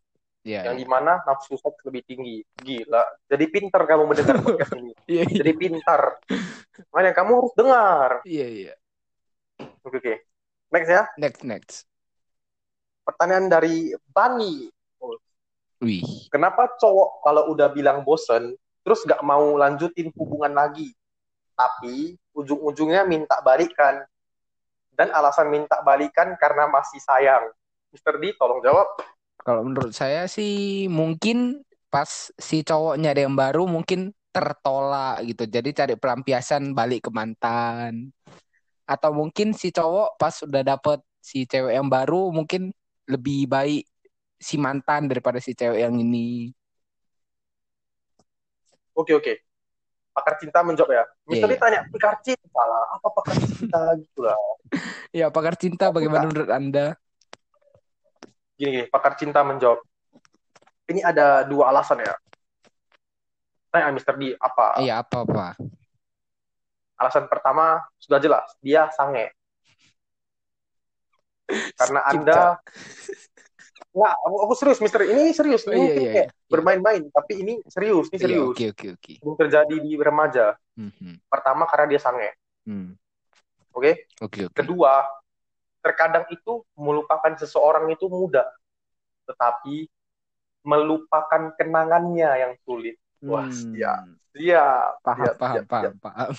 Iya. 0.42 0.66
yang 0.66 0.74
di 0.74 0.86
mana 0.86 1.22
nafsu 1.22 1.54
seks 1.54 1.86
lebih 1.86 2.02
tinggi. 2.02 2.42
Gila. 2.58 3.02
Jadi 3.30 3.44
pintar 3.46 3.86
kamu 3.86 4.10
mendengar 4.10 4.36
podcast 4.46 4.74
ini. 4.74 4.90
Iya 5.06 5.22
iya. 5.30 5.38
Jadi 5.38 5.52
pintar. 5.54 6.18
Makanya 6.90 7.12
kamu 7.14 7.30
harus 7.38 7.54
dengar. 7.54 8.10
Iya 8.26 8.46
iya. 8.50 8.74
Oke, 9.86 10.02
oke. 10.02 10.14
Next 10.74 10.90
ya. 10.90 11.02
Next 11.14 11.40
next. 11.46 11.76
Pertanyaan 13.06 13.46
dari 13.46 13.94
Bani. 14.10 14.66
Wih. 15.82 16.30
Kenapa 16.30 16.70
cowok 16.78 17.26
kalau 17.26 17.42
udah 17.50 17.74
bilang 17.74 18.06
bosen, 18.06 18.54
terus 18.86 19.02
gak 19.02 19.18
mau 19.26 19.58
lanjutin 19.58 20.14
hubungan 20.14 20.54
lagi? 20.54 20.94
Tapi 21.58 22.14
ujung-ujungnya 22.34 23.02
minta 23.02 23.42
balikan. 23.42 24.02
Dan 24.94 25.10
alasan 25.10 25.50
minta 25.50 25.82
balikan 25.82 26.38
karena 26.38 26.70
masih 26.70 27.02
sayang. 27.02 27.50
Mr. 27.90 28.14
D, 28.22 28.34
tolong 28.38 28.62
jawab. 28.62 28.86
Kalau 29.42 29.66
menurut 29.66 29.90
saya 29.90 30.30
sih 30.30 30.86
mungkin 30.86 31.66
pas 31.90 32.30
si 32.38 32.62
cowoknya 32.62 33.12
ada 33.12 33.26
yang 33.26 33.34
baru 33.34 33.66
mungkin 33.66 34.14
tertolak 34.32 35.20
gitu. 35.26 35.44
Jadi 35.50 35.70
cari 35.74 35.94
pelampiasan 35.98 36.72
balik 36.72 37.06
ke 37.06 37.10
mantan. 37.10 38.14
Atau 38.86 39.10
mungkin 39.12 39.52
si 39.52 39.74
cowok 39.74 40.16
pas 40.16 40.34
udah 40.46 40.62
dapet 40.62 41.02
si 41.18 41.44
cewek 41.46 41.74
yang 41.74 41.90
baru 41.90 42.30
mungkin 42.30 42.70
lebih 43.10 43.50
baik 43.50 43.84
si 44.38 44.58
mantan 44.58 45.10
daripada 45.10 45.42
si 45.42 45.58
cewek 45.58 45.82
yang 45.82 45.94
ini. 45.98 46.50
Oke, 48.94 49.12
oke. 49.18 49.34
Pakar 50.12 50.36
cinta 50.38 50.60
menjawab 50.60 50.92
ya. 50.92 51.04
D 51.24 51.40
iya. 51.40 51.56
tanya, 51.56 51.80
pakar 51.88 52.20
cinta 52.20 52.62
lah. 52.62 52.84
Apa 52.94 53.08
pakar 53.10 53.36
cinta 53.42 53.80
gitu 54.02 54.20
lah. 54.22 54.36
Ya, 55.10 55.32
pakar 55.32 55.56
cinta 55.56 55.88
bagaimana 55.88 56.28
menurut 56.28 56.50
Anda? 56.52 57.00
Gini, 58.56 58.70
gini. 58.78 58.84
Pakar 58.88 59.16
cinta 59.16 59.40
menjawab. 59.42 59.80
Ini 60.90 61.00
ada 61.02 61.46
dua 61.46 61.72
alasan 61.72 62.02
ya. 62.04 62.14
Tanya 63.72 63.88
Mr. 63.96 64.14
D, 64.20 64.36
apa? 64.36 64.76
Iya, 64.84 65.00
apa-apa? 65.00 65.56
Alasan 67.00 67.24
pertama, 67.26 67.80
sudah 67.96 68.20
jelas. 68.20 68.46
Dia 68.60 68.92
sange. 68.92 69.32
Karena 71.76 72.00
Skip, 72.04 72.20
Anda. 72.20 72.40
Nggak, 73.96 74.14
aku, 74.24 74.36
aku 74.48 74.54
serius, 74.56 74.80
Mister. 74.80 75.00
Ini 75.04 75.32
serius. 75.36 75.68
Oh, 75.68 75.72
Ini 75.72 75.76
iya, 75.76 75.84
mungkin 75.84 76.02
iya, 76.04 76.12
kayak 76.12 76.28
iya. 76.28 76.48
bermain-main, 76.48 77.02
tapi 77.12 77.32
ini 77.44 77.60
serius, 77.68 78.08
ini 78.08 78.16
Iya, 78.20 78.24
serius. 78.24 78.56
oke, 78.56 78.64
oke, 78.72 78.86
oke. 78.96 79.12
Terjadi 79.40 79.76
di 79.84 79.92
remaja. 80.00 80.46
Mhm. 80.80 81.20
Pertama, 81.28 81.64
karena 81.68 81.86
dia 81.92 82.00
sange. 82.00 82.32
Hmm. 82.64 82.96
Oke? 83.72 84.08
Oke, 84.20 84.48
oke. 84.48 84.56
Kedua, 84.56 85.04
terkadang 85.82 86.24
itu 86.30 86.62
melupakan 86.72 87.34
seseorang 87.34 87.90
itu 87.90 88.06
mudah. 88.06 88.46
Tetapi 89.26 89.90
melupakan 90.62 91.52
kenangannya 91.58 92.30
yang 92.38 92.52
sulit. 92.62 92.96
Wah, 93.20 93.46
Hmm. 93.46 93.74
siap. 93.74 94.02
Siap. 94.32 94.90
Paham, 95.02 95.24
siap, 95.26 95.36
paham, 95.36 95.54
siap, 95.58 95.66
paham, 95.66 95.84
siap. 95.84 95.94
paham. 96.00 96.30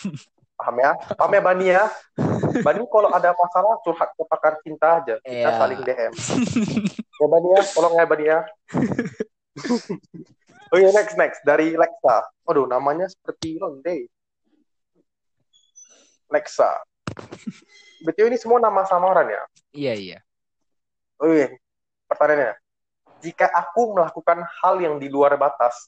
Paham 0.54 0.76
ya? 0.80 0.92
Paham 1.14 1.32
ya, 1.34 1.42
Bani 1.42 1.66
ya? 1.68 1.84
Bani 2.66 2.80
kalau 2.88 3.10
ada 3.12 3.30
masalah 3.36 3.74
curhat 3.84 4.10
ke 4.16 4.24
pakar 4.26 4.54
cinta 4.64 5.04
aja. 5.04 5.16
Kita 5.20 5.50
Iya. 5.50 5.60
saling 5.60 5.80
DM. 5.84 6.14
Ya, 7.22 7.28
Bani 7.30 7.48
ya? 7.52 7.62
Tolong 7.72 7.94
ya, 7.96 8.04
Bani 8.04 8.26
ya? 8.26 8.40
oh 10.72 10.76
iya, 10.76 10.90
next, 10.92 11.16
next. 11.16 11.40
Dari 11.44 11.72
Lexa. 11.72 12.24
Aduh, 12.48 12.66
namanya 12.66 13.08
seperti 13.08 13.60
Ronde. 13.60 14.08
Lexa. 16.28 16.84
Betul 18.04 18.36
ini 18.36 18.38
semua 18.38 18.60
nama 18.60 18.84
samaran 18.84 19.32
ya? 19.32 19.44
Iya, 19.72 19.94
iya. 19.96 20.20
Oh 21.24 21.32
iya. 21.32 21.56
Pertanyaannya. 22.12 22.60
Jika 23.24 23.48
aku 23.48 23.96
melakukan 23.96 24.44
hal 24.44 24.84
yang 24.84 25.00
di 25.00 25.08
luar 25.08 25.40
batas, 25.40 25.88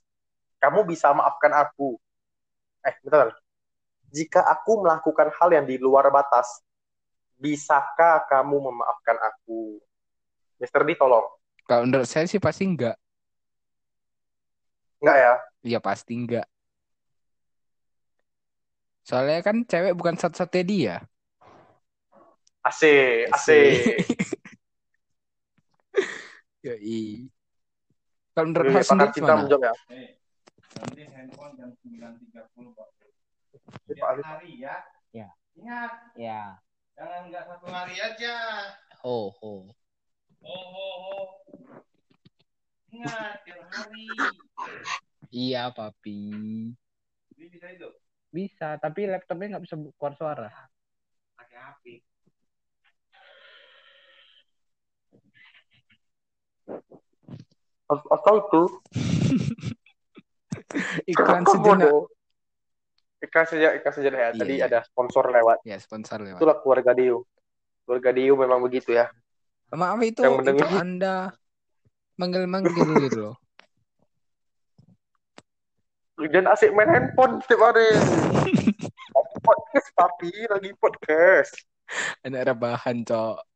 kamu 0.64 0.88
bisa 0.88 1.12
maafkan 1.12 1.52
aku. 1.52 2.00
Eh, 2.88 2.96
bentar. 3.04 3.36
Jika 4.16 4.40
aku 4.48 4.88
melakukan 4.88 5.28
hal 5.36 5.52
yang 5.52 5.68
di 5.68 5.76
luar 5.76 6.08
batas, 6.08 6.64
bisakah 7.36 8.24
kamu 8.32 8.72
memaafkan 8.72 9.20
aku? 9.20 9.84
Mister 10.56 10.88
D, 10.88 10.96
tolong. 10.96 11.28
Kalau 11.68 11.84
menurut 11.84 12.08
saya 12.08 12.24
sih 12.24 12.40
pasti 12.40 12.64
enggak. 12.64 12.96
Enggak 15.04 15.18
ya? 15.20 15.34
Iya, 15.68 15.80
pasti 15.84 16.16
enggak. 16.16 16.48
Soalnya 19.04 19.44
kan 19.44 19.68
cewek 19.68 19.92
bukan 20.00 20.16
satu-satunya 20.16 20.64
dia. 20.64 20.96
Asik, 22.66 23.30
asik. 23.30 23.86
Yoi. 26.66 27.30
Kalau 28.34 28.46
menurut 28.50 28.82
sendiri 28.82 29.14
cinta 29.14 29.16
gimana? 29.32 29.46
menjawab 29.46 29.64
ya. 29.64 29.74
Nanti 30.76 31.02
handphone 31.08 31.54
jam 31.56 31.70
9.30 31.80 32.74
Pak. 32.74 32.76
Pak 32.76 32.88
Tiap 33.88 34.08
Alif. 34.12 34.26
hari 34.26 34.52
ya. 34.60 34.76
Ya. 35.14 35.30
Ingat, 35.56 35.92
Ya. 36.18 36.42
jangan 36.98 37.22
nggak 37.30 37.44
satu 37.48 37.66
hari 37.70 37.96
aja. 37.96 38.36
Oh, 39.06 39.30
oh. 39.40 39.70
Oh, 40.42 40.66
oh, 40.68 40.94
oh. 41.06 41.26
Ingat, 42.92 43.46
tiap 43.46 43.62
hari. 43.70 44.10
Iya, 45.30 45.70
papi. 45.70 46.20
Ini 47.36 47.46
bisa 47.48 47.68
itu, 47.72 47.88
Bisa, 48.28 48.76
tapi 48.76 49.08
laptopnya 49.08 49.56
nggak 49.56 49.64
bisa 49.64 49.76
keluar 49.96 50.14
suara. 50.18 50.50
pakai 51.36 51.60
HP. 51.62 51.86
Apa 57.90 58.30
itu? 58.42 58.62
Iklan 61.12 61.46
Kok 61.46 61.54
sejenak. 61.54 61.92
Iklan 63.22 63.46
sejenak, 63.48 63.74
iklan 63.82 63.94
sejenak 63.94 64.20
ya. 64.20 64.30
Tadi 64.36 64.56
iya. 64.60 64.66
ada 64.68 64.80
sponsor 64.86 65.24
lewat. 65.30 65.58
Ya, 65.64 65.78
sponsor 65.78 66.20
lewat. 66.22 66.40
Itulah 66.42 66.58
keluarga 66.62 66.92
Dio. 66.98 67.26
Keluarga 67.86 68.10
Dio 68.12 68.34
memang 68.38 68.60
begitu 68.62 68.98
ya. 68.98 69.10
Maaf 69.74 70.02
itu, 70.02 70.22
Yang 70.22 70.34
itu 70.34 70.40
mendengar. 70.42 70.70
Anda 70.78 71.16
manggil-manggil 72.18 72.90
gitu 73.10 73.20
loh. 73.30 73.36
Dan 76.16 76.48
asik 76.48 76.72
main 76.72 76.88
handphone 76.88 77.44
setiap 77.44 77.72
hari. 77.72 77.92
podcast 79.46 79.90
tapi 79.94 80.32
lagi 80.48 80.72
podcast. 80.80 81.54
Ada 82.24 82.56
rebahan, 82.56 83.06
Cok. 83.06 83.55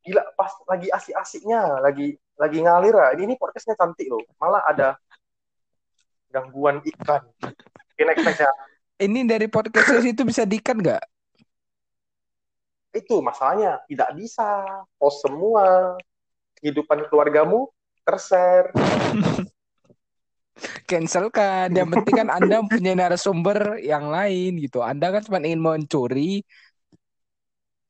Gila 0.00 0.22
pas 0.32 0.52
lagi 0.64 0.88
asik-asiknya, 0.88 1.84
lagi 1.84 2.16
lagi 2.40 2.58
ngalir 2.64 2.94
ya. 2.96 3.08
Ini, 3.16 3.22
ini 3.28 3.34
podcastnya 3.36 3.76
cantik 3.76 4.08
loh. 4.08 4.24
Malah 4.40 4.64
ada 4.64 4.88
gangguan. 6.32 6.80
Oke, 6.80 8.02
next 8.06 8.24
next 8.24 8.40
ya. 8.40 8.52
Ini 9.00 9.28
dari 9.28 9.48
podcast 9.48 10.04
itu 10.04 10.24
bisa 10.24 10.48
diikat 10.48 10.76
nggak? 10.76 11.04
Itu 12.96 13.20
masalahnya 13.20 13.80
tidak 13.88 14.16
bisa. 14.16 14.64
Post 14.96 15.28
semua. 15.28 15.96
Kehidupan 16.60 17.08
keluargamu 17.08 17.68
terser. 18.04 18.72
Cancel 20.88 21.32
kan. 21.32 21.72
Yang 21.72 21.88
penting 21.96 22.14
kan 22.24 22.28
Anda 22.28 22.60
punya 22.64 22.92
narasumber 22.92 23.80
yang 23.80 24.12
lain 24.12 24.60
gitu. 24.60 24.84
Anda 24.84 25.12
kan 25.12 25.24
cuma 25.24 25.40
ingin 25.40 25.60
mencuri 25.60 26.44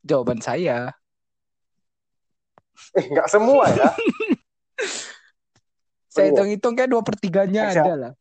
jawaban 0.07 0.39
saya. 0.39 0.95
Eh, 2.93 3.05
nggak 3.07 3.29
semua 3.29 3.65
ya. 3.71 3.89
Saya 6.11 6.27
Iya. 6.27 6.31
hitung-hitung 6.35 6.75
kayak 6.75 6.91
dua 6.91 7.03
pertiganya 7.07 7.71
ya. 7.71 7.83
ada 7.83 7.95
lah. 7.95 8.13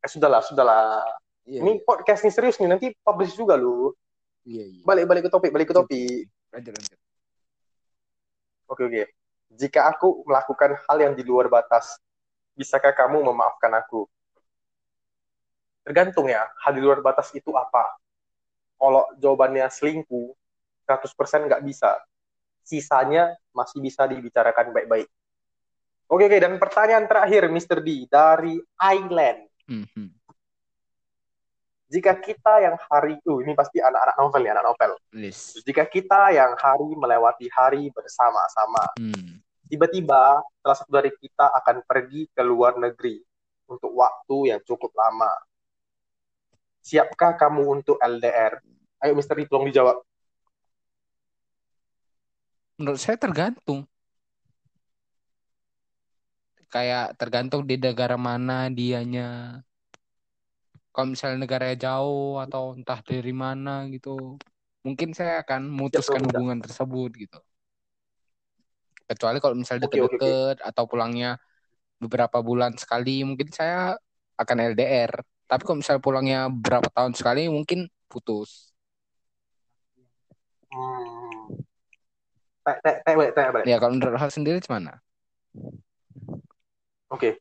Eh, 0.00 0.08
sudahlah, 0.10 0.42
sudahlah. 0.44 1.00
Iya, 1.42 1.64
Ini 1.64 1.80
podcast 1.80 2.20
nih 2.22 2.34
serius 2.34 2.56
nih. 2.58 2.68
Nanti 2.68 2.86
publish 3.00 3.32
juga 3.34 3.56
lu. 3.56 3.94
iya, 4.42 4.62
iya. 4.62 4.82
Balik-balik 4.84 5.26
ke 5.26 5.30
topik, 5.30 5.50
balik 5.50 5.68
ke 5.70 5.74
topik. 5.74 6.28
Lanjut, 6.52 6.72
lanjut. 6.76 6.98
Oke, 8.66 8.82
oke. 8.84 9.02
Jika 9.56 9.88
aku 9.88 10.26
melakukan 10.26 10.76
hal 10.84 10.96
yang 11.00 11.14
di 11.14 11.22
luar 11.22 11.46
batas, 11.46 11.98
bisakah 12.52 12.92
kamu 12.92 13.22
memaafkan 13.24 13.72
aku? 13.74 14.04
Tergantung 15.86 16.26
ya, 16.26 16.42
hal 16.66 16.72
di 16.74 16.82
luar 16.82 16.98
batas 16.98 17.30
itu 17.30 17.54
apa? 17.54 17.94
Kalau 18.76 19.06
jawabannya 19.16 19.70
selingkuh, 19.70 20.34
100% 20.84 21.46
nggak 21.46 21.62
bisa. 21.62 21.94
Sisanya 22.66 23.30
masih 23.54 23.78
bisa 23.78 24.10
dibicarakan 24.10 24.74
baik-baik. 24.74 25.06
Oke, 26.10 26.26
oke. 26.26 26.38
Dan 26.42 26.58
pertanyaan 26.58 27.06
terakhir, 27.06 27.46
Mr. 27.46 27.78
D, 27.78 28.10
dari 28.10 28.58
Island. 28.82 29.46
Mhm. 29.70 30.06
Jika 31.86 32.18
kita 32.18 32.66
yang 32.66 32.74
hari, 32.90 33.14
uh, 33.22 33.38
ini 33.46 33.54
pasti 33.54 33.78
anak-anak 33.78 34.18
novel 34.18 34.42
ya, 34.42 34.58
anak 34.58 34.66
novel. 34.66 34.90
List. 35.14 35.62
Jika 35.62 35.86
kita 35.86 36.34
yang 36.34 36.58
hari 36.58 36.90
melewati 36.98 37.46
hari 37.46 37.94
bersama-sama, 37.94 38.90
Hmm. 38.98 39.38
tiba-tiba 39.70 40.42
salah 40.42 40.76
satu 40.76 40.90
dari 40.90 41.14
kita 41.14 41.46
akan 41.62 41.86
pergi 41.86 42.26
ke 42.34 42.42
luar 42.42 42.74
negeri 42.74 43.22
untuk 43.70 43.94
waktu 43.94 44.50
yang 44.50 44.60
cukup 44.66 44.90
lama. 44.98 45.30
Siapkah 46.82 47.38
kamu 47.38 47.82
untuk 47.82 48.02
LDR? 48.02 48.58
Ayo 49.02 49.14
Misteri 49.14 49.46
tolong 49.46 49.70
dijawab. 49.70 50.02
Menurut 52.76 53.00
saya 53.00 53.16
tergantung. 53.16 53.88
Kayak 56.68 57.16
tergantung 57.16 57.64
di 57.64 57.80
negara 57.80 58.20
mana 58.20 58.68
dianya. 58.68 59.60
Kalau 60.92 61.12
misalnya 61.12 61.44
negaranya 61.44 61.76
jauh 61.76 62.40
atau 62.40 62.76
entah 62.76 63.00
dari 63.04 63.32
mana 63.32 63.84
gitu, 63.88 64.36
mungkin 64.84 65.12
saya 65.12 65.44
akan 65.44 65.68
memutuskan 65.72 66.24
tidak. 66.24 66.32
hubungan 66.32 66.58
tersebut 66.60 67.10
gitu. 67.16 67.40
Kecuali 69.04 69.38
kalau 69.40 69.56
misalnya 69.56 69.88
deket-deket 69.88 70.56
atau 70.64 70.84
pulangnya 70.88 71.36
beberapa 72.00 72.40
bulan 72.40 72.76
sekali, 72.76 73.24
mungkin 73.24 73.52
saya 73.52 73.96
akan 74.36 74.76
LDR. 74.76 75.20
Tapi 75.48 75.62
kalau 75.64 75.78
misalnya 75.80 76.02
pulangnya 76.02 76.40
berapa 76.48 76.88
tahun 76.92 77.12
sekali, 77.12 77.48
mungkin 77.48 77.88
putus. 78.08 78.72
Hmm. 80.72 81.35
Tek, 82.66 83.06
balik, 83.06 83.30
tek, 83.30 83.54
balik. 83.54 83.66
Ya 83.70 83.78
kalau 83.78 83.94
menurut 83.94 84.18
hal 84.18 84.30
sendiri 84.34 84.58
gimana? 84.58 84.98
Oke. 87.06 87.38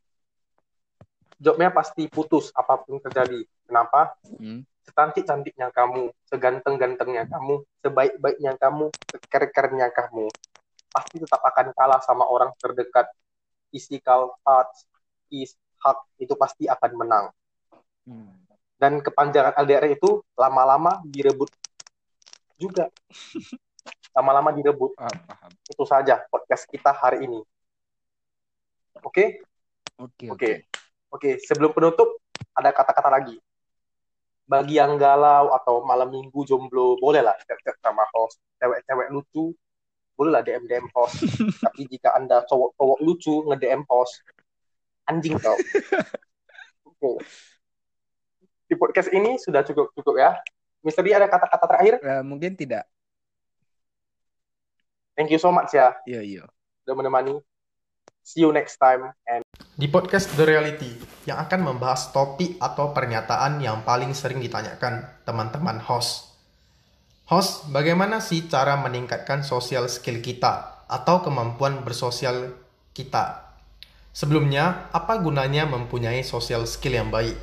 Jawabnya 1.42 1.74
pasti 1.74 2.06
putus 2.06 2.54
apa 2.54 2.78
pun 2.86 3.02
terjadi. 3.02 3.42
Kenapa? 3.66 4.14
Hmm. 4.38 4.62
Secantik-cantiknya 4.86 5.74
kamu, 5.74 6.14
seganteng-gantengnya 6.30 7.26
kamu, 7.26 7.66
sebaik-baiknya 7.82 8.54
kamu, 8.62 8.94
seker-kernya 8.94 9.90
kamu, 9.90 10.30
pasti 10.94 11.18
tetap 11.18 11.42
akan 11.42 11.74
kalah 11.74 12.02
sama 12.06 12.30
orang 12.30 12.54
terdekat. 12.62 13.10
Physical 13.74 14.38
touch, 14.46 14.86
kiss, 15.26 15.58
hug, 15.82 15.98
itu 16.22 16.38
pasti 16.38 16.70
akan 16.70 16.92
menang. 17.02 17.26
Hmm. 18.06 18.46
Dan 18.78 19.02
kepanjangan 19.02 19.58
LDR 19.58 19.90
itu 19.90 20.22
lama-lama 20.38 21.02
direbut 21.02 21.50
juga. 22.62 22.94
Lama-lama 24.16 24.56
direbut. 24.56 24.96
Ah, 24.96 25.12
paham. 25.12 25.52
Itu 25.68 25.84
saja 25.84 26.24
podcast 26.32 26.64
kita 26.72 26.96
hari 26.96 27.28
ini. 27.28 27.44
Oke? 29.04 29.44
Oke, 30.00 30.32
Oke. 30.32 30.52
Oke, 31.12 31.30
sebelum 31.44 31.76
penutup 31.76 32.20
ada 32.56 32.72
kata-kata 32.72 33.12
lagi. 33.12 33.36
Bagi 34.48 34.80
yang 34.80 34.96
galau 34.96 35.52
atau 35.52 35.84
malam 35.84 36.12
minggu 36.12 36.48
jomblo, 36.48 36.96
bolehlah 37.00 37.36
chat-chat 37.44 37.76
sama 37.84 38.08
host. 38.16 38.40
Cewek-cewek 38.60 39.12
lucu, 39.12 39.52
bolehlah 40.16 40.44
DM 40.44 40.64
DM 40.64 40.88
host. 40.96 41.20
Tapi 41.66 41.92
jika 41.92 42.16
Anda 42.16 42.44
cowok-cowok 42.48 43.00
lucu 43.04 43.44
nge-DM 43.52 43.84
host, 43.90 44.24
anjing 45.12 45.36
kau. 45.40 45.56
Oke. 46.90 47.20
Di 48.66 48.76
podcast 48.80 49.12
ini 49.12 49.38
sudah 49.38 49.62
cukup-cukup 49.68 50.16
ya. 50.18 50.40
Misteri 50.86 51.12
ada 51.18 51.26
kata-kata 51.28 51.66
terakhir? 51.66 51.94
Eh, 52.00 52.24
mungkin 52.24 52.54
tidak. 52.54 52.86
Thank 55.16 55.32
you 55.32 55.40
so 55.40 55.50
much 55.50 55.72
ya 55.72 55.96
Iya, 56.04 56.22
iya. 56.22 56.44
sudah 56.84 56.96
menemani. 57.00 57.40
See 58.20 58.44
you 58.44 58.52
next 58.52 58.76
time 58.78 59.16
and 59.26 59.46
di 59.76 59.88
podcast 59.92 60.32
The 60.36 60.44
Reality 60.48 60.92
yang 61.28 61.40
akan 61.40 61.64
membahas 61.64 62.12
topik 62.16 62.60
atau 62.64 62.96
pernyataan 62.96 63.60
yang 63.60 63.84
paling 63.84 64.16
sering 64.16 64.40
ditanyakan 64.40 65.08
teman-teman 65.28 65.84
host. 65.84 66.32
Host, 67.28 67.68
bagaimana 67.72 68.24
sih 68.24 68.48
cara 68.48 68.80
meningkatkan 68.80 69.44
social 69.44 69.88
skill 69.92 70.24
kita 70.24 70.86
atau 70.88 71.24
kemampuan 71.24 71.84
bersosial 71.84 72.56
kita? 72.96 73.52
Sebelumnya, 74.16 74.88
apa 74.96 75.20
gunanya 75.20 75.68
mempunyai 75.68 76.24
social 76.24 76.64
skill 76.70 76.96
yang 76.96 77.12
baik? 77.12 77.36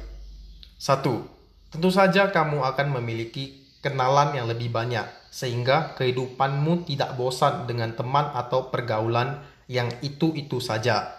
Satu, 0.80 1.28
tentu 1.68 1.92
saja 1.92 2.32
kamu 2.32 2.64
akan 2.64 2.96
memiliki 2.96 3.61
kenalan 3.82 4.32
yang 4.32 4.46
lebih 4.46 4.70
banyak, 4.70 5.04
sehingga 5.28 5.98
kehidupanmu 5.98 6.86
tidak 6.86 7.18
bosan 7.18 7.66
dengan 7.66 7.92
teman 7.98 8.30
atau 8.32 8.70
pergaulan 8.70 9.42
yang 9.66 9.90
itu-itu 10.00 10.62
saja. 10.62 11.18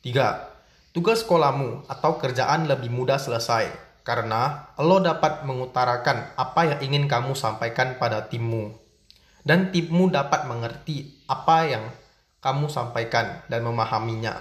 Tiga, 0.00 0.54
tugas 0.94 1.26
sekolahmu 1.26 1.90
atau 1.90 2.16
kerjaan 2.22 2.70
lebih 2.70 2.88
mudah 2.88 3.18
selesai, 3.18 3.68
karena 4.06 4.70
lo 4.78 5.02
dapat 5.02 5.42
mengutarakan 5.42 6.38
apa 6.38 6.60
yang 6.64 6.80
ingin 6.86 7.04
kamu 7.10 7.34
sampaikan 7.34 7.98
pada 7.98 8.30
timmu. 8.30 8.72
Dan 9.42 9.74
timmu 9.74 10.12
dapat 10.12 10.46
mengerti 10.46 11.24
apa 11.26 11.66
yang 11.66 11.84
kamu 12.38 12.70
sampaikan 12.70 13.42
dan 13.50 13.66
memahaminya. 13.66 14.38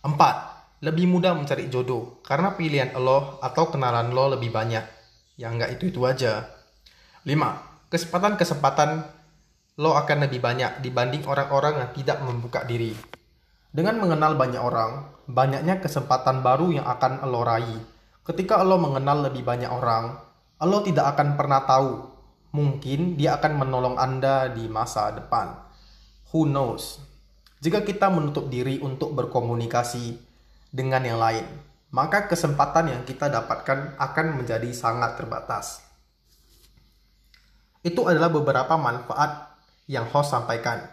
Empat, 0.00 0.36
lebih 0.84 1.08
mudah 1.10 1.34
mencari 1.34 1.66
jodoh 1.66 2.20
karena 2.22 2.54
pilihan 2.54 2.94
lo 2.96 3.40
atau 3.40 3.68
kenalan 3.72 4.14
lo 4.14 4.36
lebih 4.36 4.54
banyak. 4.54 4.84
Ya 5.34 5.50
nggak 5.50 5.80
itu-itu 5.80 6.06
aja. 6.06 6.53
5. 7.24 7.88
Kesempatan-kesempatan 7.88 9.00
lo 9.80 9.96
akan 9.96 10.28
lebih 10.28 10.44
banyak 10.44 10.84
dibanding 10.84 11.24
orang-orang 11.24 11.80
yang 11.80 11.90
tidak 11.96 12.20
membuka 12.20 12.68
diri. 12.68 12.92
Dengan 13.72 13.96
mengenal 13.96 14.36
banyak 14.36 14.60
orang, 14.60 15.08
banyaknya 15.24 15.80
kesempatan 15.80 16.44
baru 16.44 16.76
yang 16.76 16.84
akan 16.84 17.24
lo 17.24 17.40
raih. 17.40 17.80
Ketika 18.28 18.60
lo 18.60 18.76
mengenal 18.76 19.32
lebih 19.32 19.40
banyak 19.40 19.72
orang, 19.72 20.20
lo 20.68 20.84
tidak 20.84 21.16
akan 21.16 21.40
pernah 21.40 21.64
tahu. 21.64 22.12
Mungkin 22.52 23.16
dia 23.16 23.40
akan 23.40 23.56
menolong 23.56 23.96
Anda 23.96 24.52
di 24.52 24.68
masa 24.68 25.08
depan. 25.16 25.64
Who 26.28 26.44
knows? 26.44 27.00
Jika 27.64 27.88
kita 27.88 28.12
menutup 28.12 28.52
diri 28.52 28.84
untuk 28.84 29.16
berkomunikasi 29.16 30.20
dengan 30.68 31.00
yang 31.08 31.16
lain, 31.16 31.48
maka 31.88 32.28
kesempatan 32.28 32.92
yang 32.92 33.02
kita 33.08 33.32
dapatkan 33.32 33.96
akan 33.96 34.26
menjadi 34.44 34.68
sangat 34.76 35.16
terbatas. 35.16 35.83
Itu 37.84 38.08
adalah 38.08 38.32
beberapa 38.32 38.80
manfaat 38.80 39.60
yang 39.84 40.08
host 40.08 40.32
sampaikan. 40.32 40.88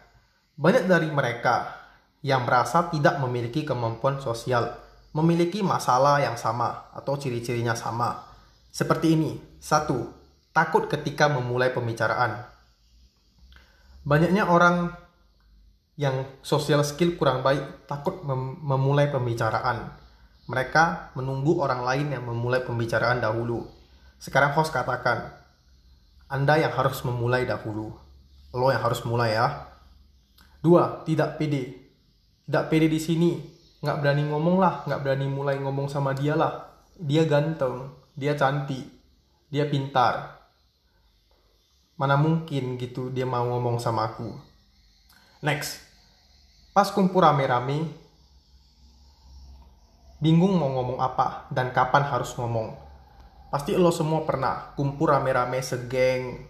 Banyak 0.59 0.91
dari 0.91 1.07
mereka 1.07 1.79
yang 2.19 2.43
merasa 2.43 2.91
tidak 2.91 3.17
memiliki 3.23 3.63
kemampuan 3.63 4.19
sosial, 4.19 4.75
memiliki 5.15 5.63
masalah 5.63 6.19
yang 6.19 6.35
sama 6.35 6.91
atau 6.91 7.15
ciri-cirinya 7.15 7.73
sama. 7.73 8.27
Seperti 8.69 9.15
ini. 9.15 9.31
Satu, 9.61 10.09
takut 10.51 10.91
ketika 10.91 11.31
memulai 11.31 11.71
pembicaraan. 11.71 12.43
Banyaknya 14.01 14.49
orang 14.49 14.89
yang 15.99 16.25
social 16.41 16.81
skill 16.81 17.13
kurang 17.13 17.45
baik 17.45 17.85
takut 17.85 18.25
mem 18.25 18.57
memulai 18.65 19.13
pembicaraan. 19.13 19.93
Mereka 20.49 21.13
menunggu 21.13 21.61
orang 21.61 21.85
lain 21.85 22.07
yang 22.09 22.25
memulai 22.25 22.65
pembicaraan 22.65 23.21
dahulu. 23.21 23.69
Sekarang 24.17 24.57
host 24.57 24.73
katakan, 24.73 25.40
Anda 26.31 26.63
yang 26.63 26.71
harus 26.71 27.03
memulai 27.03 27.43
dahulu. 27.43 27.91
Lo 28.55 28.71
yang 28.71 28.79
harus 28.79 29.03
mulai 29.03 29.35
ya. 29.35 29.67
Dua, 30.63 31.03
tidak 31.03 31.35
pede. 31.35 31.91
Tidak 32.47 32.71
pede 32.71 32.87
di 32.87 33.03
sini. 33.03 33.35
Nggak 33.83 33.99
berani 33.99 34.23
ngomong 34.31 34.55
lah. 34.55 34.87
Nggak 34.87 35.01
berani 35.03 35.27
mulai 35.27 35.59
ngomong 35.59 35.91
sama 35.91 36.15
dia 36.15 36.39
lah. 36.39 36.71
Dia 36.95 37.27
ganteng. 37.27 37.91
Dia 38.15 38.39
cantik. 38.39 38.87
Dia 39.51 39.67
pintar. 39.67 40.39
Mana 41.99 42.15
mungkin 42.15 42.79
gitu 42.79 43.11
dia 43.11 43.27
mau 43.27 43.43
ngomong 43.51 43.83
sama 43.83 44.15
aku. 44.15 44.31
Next. 45.43 45.83
Pas 46.71 46.87
kumpul 46.95 47.27
rame-rame 47.27 47.91
bingung 50.21 50.55
mau 50.55 50.69
ngomong 50.79 51.01
apa 51.01 51.49
dan 51.51 51.73
kapan 51.73 52.05
harus 52.05 52.37
ngomong 52.37 52.77
pasti 53.51 53.75
lo 53.75 53.91
semua 53.91 54.23
pernah 54.23 54.71
kumpul 54.79 55.11
rame-rame 55.11 55.59
segeng. 55.59 56.47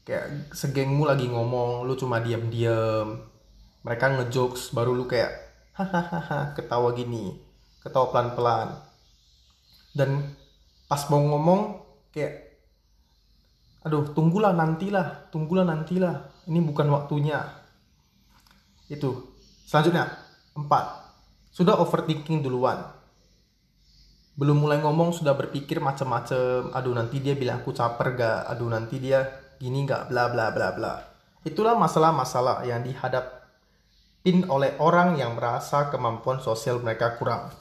Kayak 0.00 0.56
segengmu 0.56 1.04
lagi 1.04 1.28
ngomong 1.28 1.84
lu 1.84 1.92
cuma 1.98 2.22
diam-diam 2.22 3.26
mereka 3.84 4.10
ngejokes 4.14 4.70
baru 4.70 4.94
lu 4.94 5.06
kayak 5.06 5.30
hahaha 5.74 6.54
ketawa 6.56 6.96
gini 6.96 7.36
ketawa 7.84 8.10
pelan-pelan. 8.10 8.68
Dan 9.92 10.32
pas 10.88 11.04
mau 11.12 11.20
ngomong 11.20 11.84
kayak 12.10 12.48
aduh 13.84 14.08
tunggulah 14.16 14.56
nantilah 14.56 15.28
tunggulah 15.28 15.68
nantilah. 15.68 16.32
Ini 16.48 16.62
bukan 16.64 16.88
waktunya. 16.88 17.42
Itu. 18.86 19.36
Selanjutnya 19.66 20.06
empat. 20.54 21.10
Sudah 21.50 21.76
overthinking 21.82 22.46
duluan 22.46 22.95
belum 24.36 24.62
mulai 24.62 24.84
ngomong 24.84 25.16
sudah 25.16 25.32
berpikir 25.32 25.80
macam-macam 25.80 26.70
aduh 26.76 26.94
nanti 26.94 27.24
dia 27.24 27.32
bilang 27.32 27.64
aku 27.64 27.72
caper 27.72 28.16
gak 28.16 28.40
aduh 28.52 28.68
nanti 28.68 29.00
dia 29.00 29.24
gini 29.56 29.88
gak 29.88 30.12
bla 30.12 30.28
bla 30.28 30.52
bla 30.52 30.76
bla 30.76 30.94
itulah 31.48 31.72
masalah-masalah 31.72 32.68
yang 32.68 32.84
dihadap 32.84 33.36
dipimpin 34.26 34.50
oleh 34.50 34.74
orang 34.82 35.14
yang 35.14 35.38
merasa 35.38 35.86
kemampuan 35.86 36.42
sosial 36.42 36.82
mereka 36.82 37.14
kurang. 37.14 37.54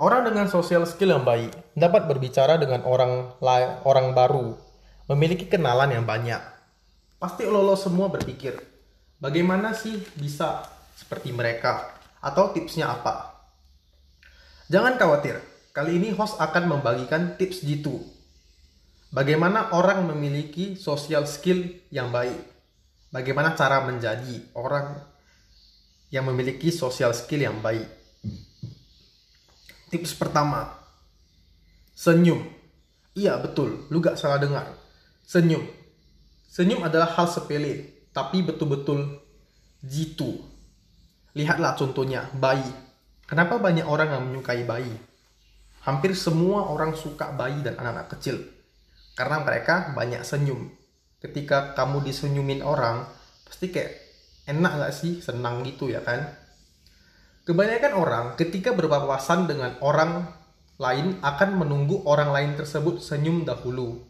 Orang 0.00 0.24
dengan 0.24 0.48
sosial 0.48 0.88
skill 0.88 1.12
yang 1.12 1.28
baik 1.28 1.52
dapat 1.76 2.08
berbicara 2.08 2.56
dengan 2.56 2.80
orang 2.88 3.36
orang 3.84 4.16
baru, 4.16 4.56
memiliki 5.12 5.44
kenalan 5.44 5.92
yang 5.92 6.08
banyak. 6.08 6.40
Pasti 7.20 7.44
lo, 7.44 7.76
semua 7.76 8.08
berpikir, 8.08 8.56
bagaimana 9.20 9.76
sih 9.76 10.00
bisa 10.16 10.64
seperti 10.96 11.28
mereka? 11.36 11.92
Atau 12.24 12.56
tipsnya 12.56 12.96
apa? 12.96 13.44
Jangan 14.72 14.96
khawatir, 14.96 15.36
kali 15.70 16.02
ini 16.02 16.10
host 16.10 16.38
akan 16.42 16.66
membagikan 16.66 17.38
tips 17.38 17.62
jitu. 17.62 18.02
Bagaimana 19.10 19.74
orang 19.74 20.06
memiliki 20.06 20.78
sosial 20.78 21.26
skill 21.26 21.82
yang 21.90 22.14
baik? 22.14 22.38
Bagaimana 23.10 23.58
cara 23.58 23.82
menjadi 23.82 24.54
orang 24.54 24.94
yang 26.14 26.26
memiliki 26.30 26.70
social 26.70 27.10
skill 27.14 27.42
yang 27.42 27.58
baik. 27.58 27.86
Tips 29.90 30.14
pertama, 30.14 30.70
senyum. 31.94 32.46
Iya 33.18 33.34
betul, 33.42 33.90
lu 33.90 33.98
gak 33.98 34.14
salah 34.14 34.38
dengar. 34.38 34.70
Senyum. 35.26 35.66
Senyum 36.46 36.86
adalah 36.86 37.10
hal 37.18 37.26
sepele, 37.26 38.06
tapi 38.14 38.46
betul-betul 38.46 39.18
jitu. 39.82 40.38
Lihatlah 41.34 41.74
contohnya, 41.74 42.30
bayi. 42.38 42.70
Kenapa 43.26 43.58
banyak 43.58 43.86
orang 43.86 44.14
yang 44.14 44.22
menyukai 44.30 44.62
bayi? 44.62 45.09
Hampir 45.80 46.12
semua 46.12 46.68
orang 46.68 46.92
suka 46.92 47.32
bayi 47.32 47.64
dan 47.64 47.80
anak-anak 47.80 48.12
kecil. 48.12 48.36
Karena 49.16 49.40
mereka 49.40 49.96
banyak 49.96 50.20
senyum. 50.24 50.68
Ketika 51.20 51.72
kamu 51.72 52.04
disenyumin 52.04 52.60
orang, 52.60 53.08
pasti 53.48 53.72
kayak 53.72 53.92
enak 54.44 54.72
gak 54.76 54.92
sih? 54.92 55.24
Senang 55.24 55.64
gitu 55.64 55.88
ya 55.88 56.04
kan? 56.04 56.36
Kebanyakan 57.48 57.92
orang 57.96 58.24
ketika 58.36 58.76
berpapasan 58.76 59.48
dengan 59.48 59.80
orang 59.80 60.28
lain 60.80 61.20
akan 61.20 61.50
menunggu 61.60 62.04
orang 62.08 62.32
lain 62.32 62.52
tersebut 62.56 63.00
senyum 63.00 63.44
dahulu. 63.44 64.00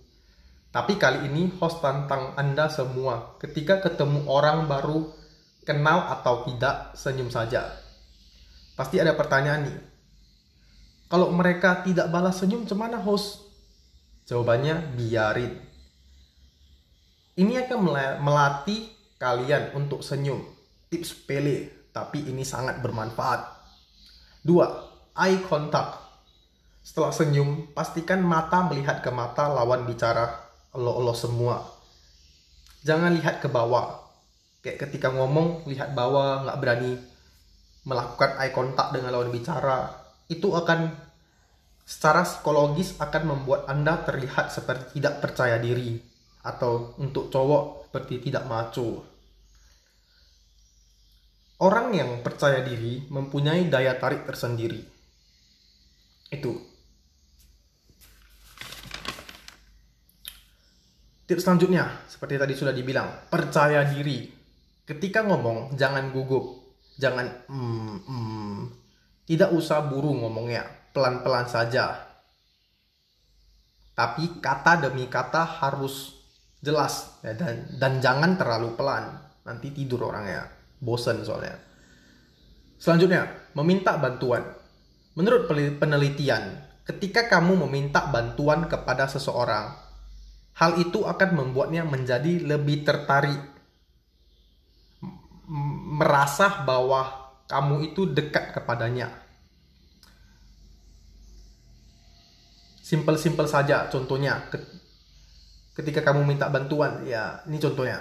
Tapi 0.70 0.98
kali 0.98 1.26
ini 1.26 1.50
host 1.59 1.83
tantang 1.83 2.35
anda 2.38 2.70
semua 2.70 3.38
ketika 3.42 3.83
ketemu 3.83 4.22
orang 4.30 4.70
baru 4.70 5.11
kenal 5.66 6.06
atau 6.14 6.46
tidak 6.46 6.94
senyum 6.94 7.26
saja. 7.26 7.74
Pasti 8.78 9.02
ada 9.02 9.18
pertanyaan 9.18 9.66
nih 9.66 9.89
kalau 11.11 11.35
mereka 11.35 11.83
tidak 11.83 12.07
balas 12.09 12.38
senyum 12.38 12.64
cemana 12.64 13.03
host 13.03 13.42
jawabannya 14.31 14.94
biarin 14.94 15.70
ini 17.40 17.57
akan 17.57 17.79
melatih 18.20 18.90
kalian 19.16 19.73
untuk 19.73 20.05
senyum. 20.05 20.44
Tips 20.92 21.25
pele, 21.25 21.88
tapi 21.88 22.27
ini 22.27 22.44
sangat 22.44 22.83
bermanfaat. 22.83 23.40
Dua, 24.42 24.66
eye 25.14 25.40
contact. 25.46 26.01
Setelah 26.85 27.12
senyum, 27.14 27.70
pastikan 27.77 28.25
mata 28.25 28.66
melihat 28.66 29.05
ke 29.05 29.09
mata 29.09 29.46
lawan 29.46 29.88
bicara 29.88 30.37
lo-lo 30.75 31.16
semua. 31.16 31.64
Jangan 32.83 33.12
lihat 33.16 33.44
ke 33.44 33.46
bawah. 33.46 34.01
Kayak 34.64 34.88
ketika 34.88 35.09
ngomong, 35.09 35.64
lihat 35.64 35.96
bawah, 35.96 36.44
nggak 36.44 36.59
berani 36.59 36.92
melakukan 37.88 38.37
eye 38.37 38.53
contact 38.53 38.92
dengan 38.96 39.14
lawan 39.14 39.31
bicara. 39.31 39.99
Itu 40.30 40.54
akan 40.54 40.94
secara 41.82 42.22
psikologis 42.22 42.94
akan 43.02 43.34
membuat 43.34 43.66
Anda 43.66 43.98
terlihat 44.06 44.54
seperti 44.54 45.02
tidak 45.02 45.18
percaya 45.18 45.58
diri 45.58 45.98
atau 46.46 46.94
untuk 47.02 47.34
cowok 47.34 47.90
seperti 47.90 48.30
tidak 48.30 48.46
maco. 48.46 49.02
Orang 51.60 51.92
yang 51.92 52.22
percaya 52.24 52.64
diri 52.64 53.04
mempunyai 53.10 53.68
daya 53.68 53.98
tarik 53.98 54.24
tersendiri. 54.24 54.80
Itu. 56.30 56.56
Tips 61.28 61.42
selanjutnya, 61.44 62.06
seperti 62.08 62.40
tadi 62.40 62.54
sudah 62.56 62.72
dibilang, 62.72 63.28
percaya 63.28 63.84
diri. 63.86 64.30
Ketika 64.88 65.26
ngomong, 65.26 65.76
jangan 65.76 66.10
gugup, 66.10 66.74
jangan 66.98 67.28
mm, 67.46 67.96
mm, 68.08 68.60
tidak 69.30 69.54
usah 69.54 69.86
buru 69.86 70.10
ngomongnya, 70.10 70.66
pelan-pelan 70.90 71.46
saja. 71.46 72.02
Tapi 73.94 74.42
kata 74.42 74.90
demi 74.90 75.06
kata 75.06 75.46
harus 75.62 76.18
jelas 76.58 77.22
ya, 77.22 77.38
dan 77.38 77.70
dan 77.78 78.02
jangan 78.02 78.34
terlalu 78.34 78.74
pelan, 78.74 79.22
nanti 79.46 79.70
tidur 79.70 80.10
orangnya 80.10 80.50
bosen 80.82 81.22
soalnya. 81.22 81.54
Selanjutnya, 82.80 83.54
meminta 83.54 83.94
bantuan. 84.02 84.42
Menurut 85.14 85.46
penelitian, 85.78 86.66
ketika 86.82 87.30
kamu 87.30 87.68
meminta 87.68 88.10
bantuan 88.10 88.66
kepada 88.66 89.06
seseorang, 89.06 89.78
hal 90.58 90.80
itu 90.80 91.06
akan 91.06 91.30
membuatnya 91.38 91.86
menjadi 91.86 92.40
lebih 92.40 92.82
tertarik, 92.82 93.38
merasa 96.00 96.64
bahwa 96.64 97.19
kamu 97.50 97.90
itu 97.90 98.06
dekat 98.06 98.54
kepadanya. 98.54 99.10
Simpel-simpel 102.78 103.50
saja 103.50 103.90
contohnya. 103.90 104.38
Ketika 105.74 106.06
kamu 106.06 106.22
minta 106.22 106.46
bantuan, 106.46 107.02
ya 107.02 107.42
ini 107.50 107.58
contohnya. 107.58 107.98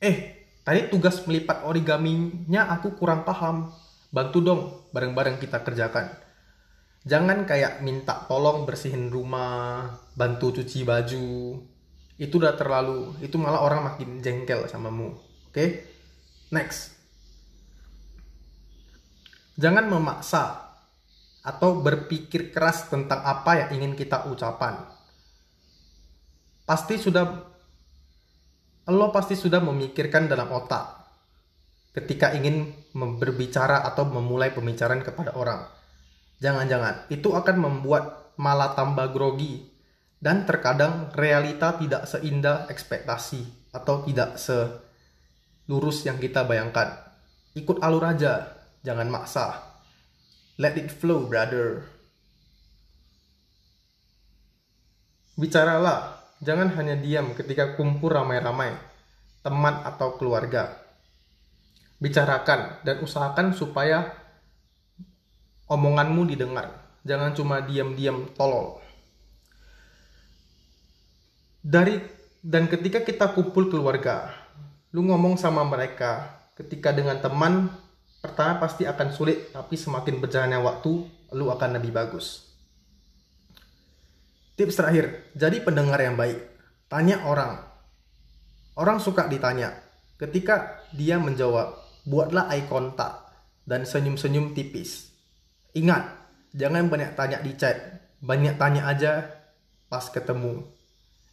Eh, 0.00 0.48
tadi 0.64 0.88
tugas 0.88 1.20
melipat 1.28 1.68
origaminya 1.68 2.72
aku 2.72 2.96
kurang 2.96 3.28
paham. 3.28 3.68
Bantu 4.08 4.38
dong, 4.40 4.60
bareng-bareng 4.96 5.36
kita 5.36 5.60
kerjakan. 5.60 6.08
Jangan 7.04 7.44
kayak 7.44 7.84
minta 7.84 8.24
tolong 8.24 8.64
bersihin 8.64 9.12
rumah, 9.12 9.92
bantu 10.16 10.56
cuci 10.56 10.88
baju. 10.88 11.60
Itu 12.16 12.40
udah 12.40 12.56
terlalu, 12.56 13.12
itu 13.20 13.36
malah 13.36 13.60
orang 13.60 13.92
makin 13.92 14.24
jengkel 14.24 14.64
samamu. 14.70 15.12
Oke? 15.12 15.52
Okay? 15.52 15.68
Next. 16.48 17.03
Jangan 19.54 19.86
memaksa 19.86 20.64
atau 21.44 21.78
berpikir 21.84 22.50
keras 22.50 22.88
tentang 22.88 23.20
apa 23.20 23.60
yang 23.60 23.80
ingin 23.80 23.92
kita 23.94 24.26
ucapan. 24.32 24.80
Pasti 26.64 26.96
sudah 26.96 27.52
Allah 28.84 29.08
pasti 29.12 29.36
sudah 29.36 29.60
memikirkan 29.64 30.28
dalam 30.28 30.52
otak 30.52 31.04
ketika 31.94 32.34
ingin 32.34 32.74
berbicara 32.92 33.86
atau 33.86 34.08
memulai 34.08 34.50
pembicaraan 34.50 35.04
kepada 35.04 35.36
orang. 35.38 35.62
Jangan-jangan 36.42 37.08
itu 37.08 37.30
akan 37.32 37.56
membuat 37.60 38.34
malah 38.36 38.74
tambah 38.74 39.14
grogi 39.14 39.70
dan 40.18 40.48
terkadang 40.48 41.12
realita 41.14 41.76
tidak 41.78 42.08
seindah 42.08 42.66
ekspektasi 42.72 43.70
atau 43.70 44.02
tidak 44.02 44.40
selurus 44.40 46.08
yang 46.08 46.18
kita 46.18 46.42
bayangkan. 46.48 46.98
Ikut 47.54 47.78
alur 47.84 48.02
aja, 48.02 48.63
jangan 48.84 49.08
maksa. 49.10 49.64
Let 50.60 50.78
it 50.78 50.92
flow, 50.92 51.26
brother. 51.26 51.82
Bicaralah, 55.34 56.22
jangan 56.38 56.70
hanya 56.78 56.94
diam 56.94 57.34
ketika 57.34 57.74
kumpul 57.74 58.14
ramai-ramai, 58.14 58.70
teman 59.42 59.82
atau 59.82 60.14
keluarga 60.14 60.84
bicarakan 62.04 62.84
dan 62.84 63.00
usahakan 63.00 63.56
supaya 63.56 64.12
omonganmu 65.72 66.28
didengar. 66.28 66.68
Jangan 67.04 67.32
cuma 67.32 67.64
diam-diam 67.64 68.28
tolol. 68.36 68.80
Dari 71.64 72.00
dan 72.44 72.68
ketika 72.68 73.00
kita 73.00 73.32
kumpul 73.32 73.72
keluarga, 73.72 74.32
lu 74.92 75.04
ngomong 75.08 75.40
sama 75.40 75.64
mereka, 75.64 76.44
ketika 76.60 76.92
dengan 76.92 77.20
teman 77.24 77.72
pertama 78.24 78.56
pasti 78.56 78.88
akan 78.88 79.12
sulit, 79.12 79.52
tapi 79.52 79.76
semakin 79.76 80.16
berjalannya 80.16 80.64
waktu, 80.64 81.04
lu 81.36 81.52
akan 81.52 81.76
lebih 81.76 81.92
bagus. 81.92 82.48
Tips 84.56 84.80
terakhir, 84.80 85.28
jadi 85.36 85.60
pendengar 85.60 86.00
yang 86.00 86.16
baik. 86.16 86.40
Tanya 86.88 87.20
orang. 87.28 87.60
Orang 88.80 88.96
suka 88.96 89.28
ditanya. 89.28 89.76
Ketika 90.16 90.80
dia 90.96 91.20
menjawab, 91.20 91.76
buatlah 92.08 92.48
eye 92.48 92.64
contact 92.64 93.28
dan 93.68 93.84
senyum-senyum 93.84 94.56
tipis. 94.56 95.12
Ingat, 95.76 96.08
jangan 96.56 96.88
banyak 96.88 97.12
tanya 97.12 97.44
di 97.44 97.52
chat, 97.60 97.76
banyak 98.24 98.56
tanya 98.56 98.88
aja 98.88 99.26
pas 99.92 100.08
ketemu. 100.08 100.64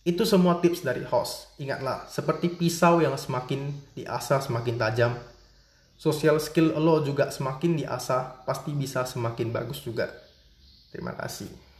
Itu 0.01 0.25
semua 0.25 0.59
tips 0.59 0.81
dari 0.81 1.05
host. 1.05 1.55
Ingatlah, 1.61 2.09
seperti 2.09 2.51
pisau 2.51 2.99
yang 3.05 3.13
semakin 3.15 3.69
diasah 3.93 4.41
semakin 4.41 4.75
tajam, 4.81 5.13
social 6.01 6.41
skill 6.41 6.73
lo 6.81 7.05
juga 7.05 7.29
semakin 7.29 7.77
diasah, 7.77 8.41
pasti 8.41 8.73
bisa 8.73 9.05
semakin 9.05 9.53
bagus 9.53 9.85
juga. 9.85 10.09
Terima 10.89 11.13
kasih. 11.13 11.70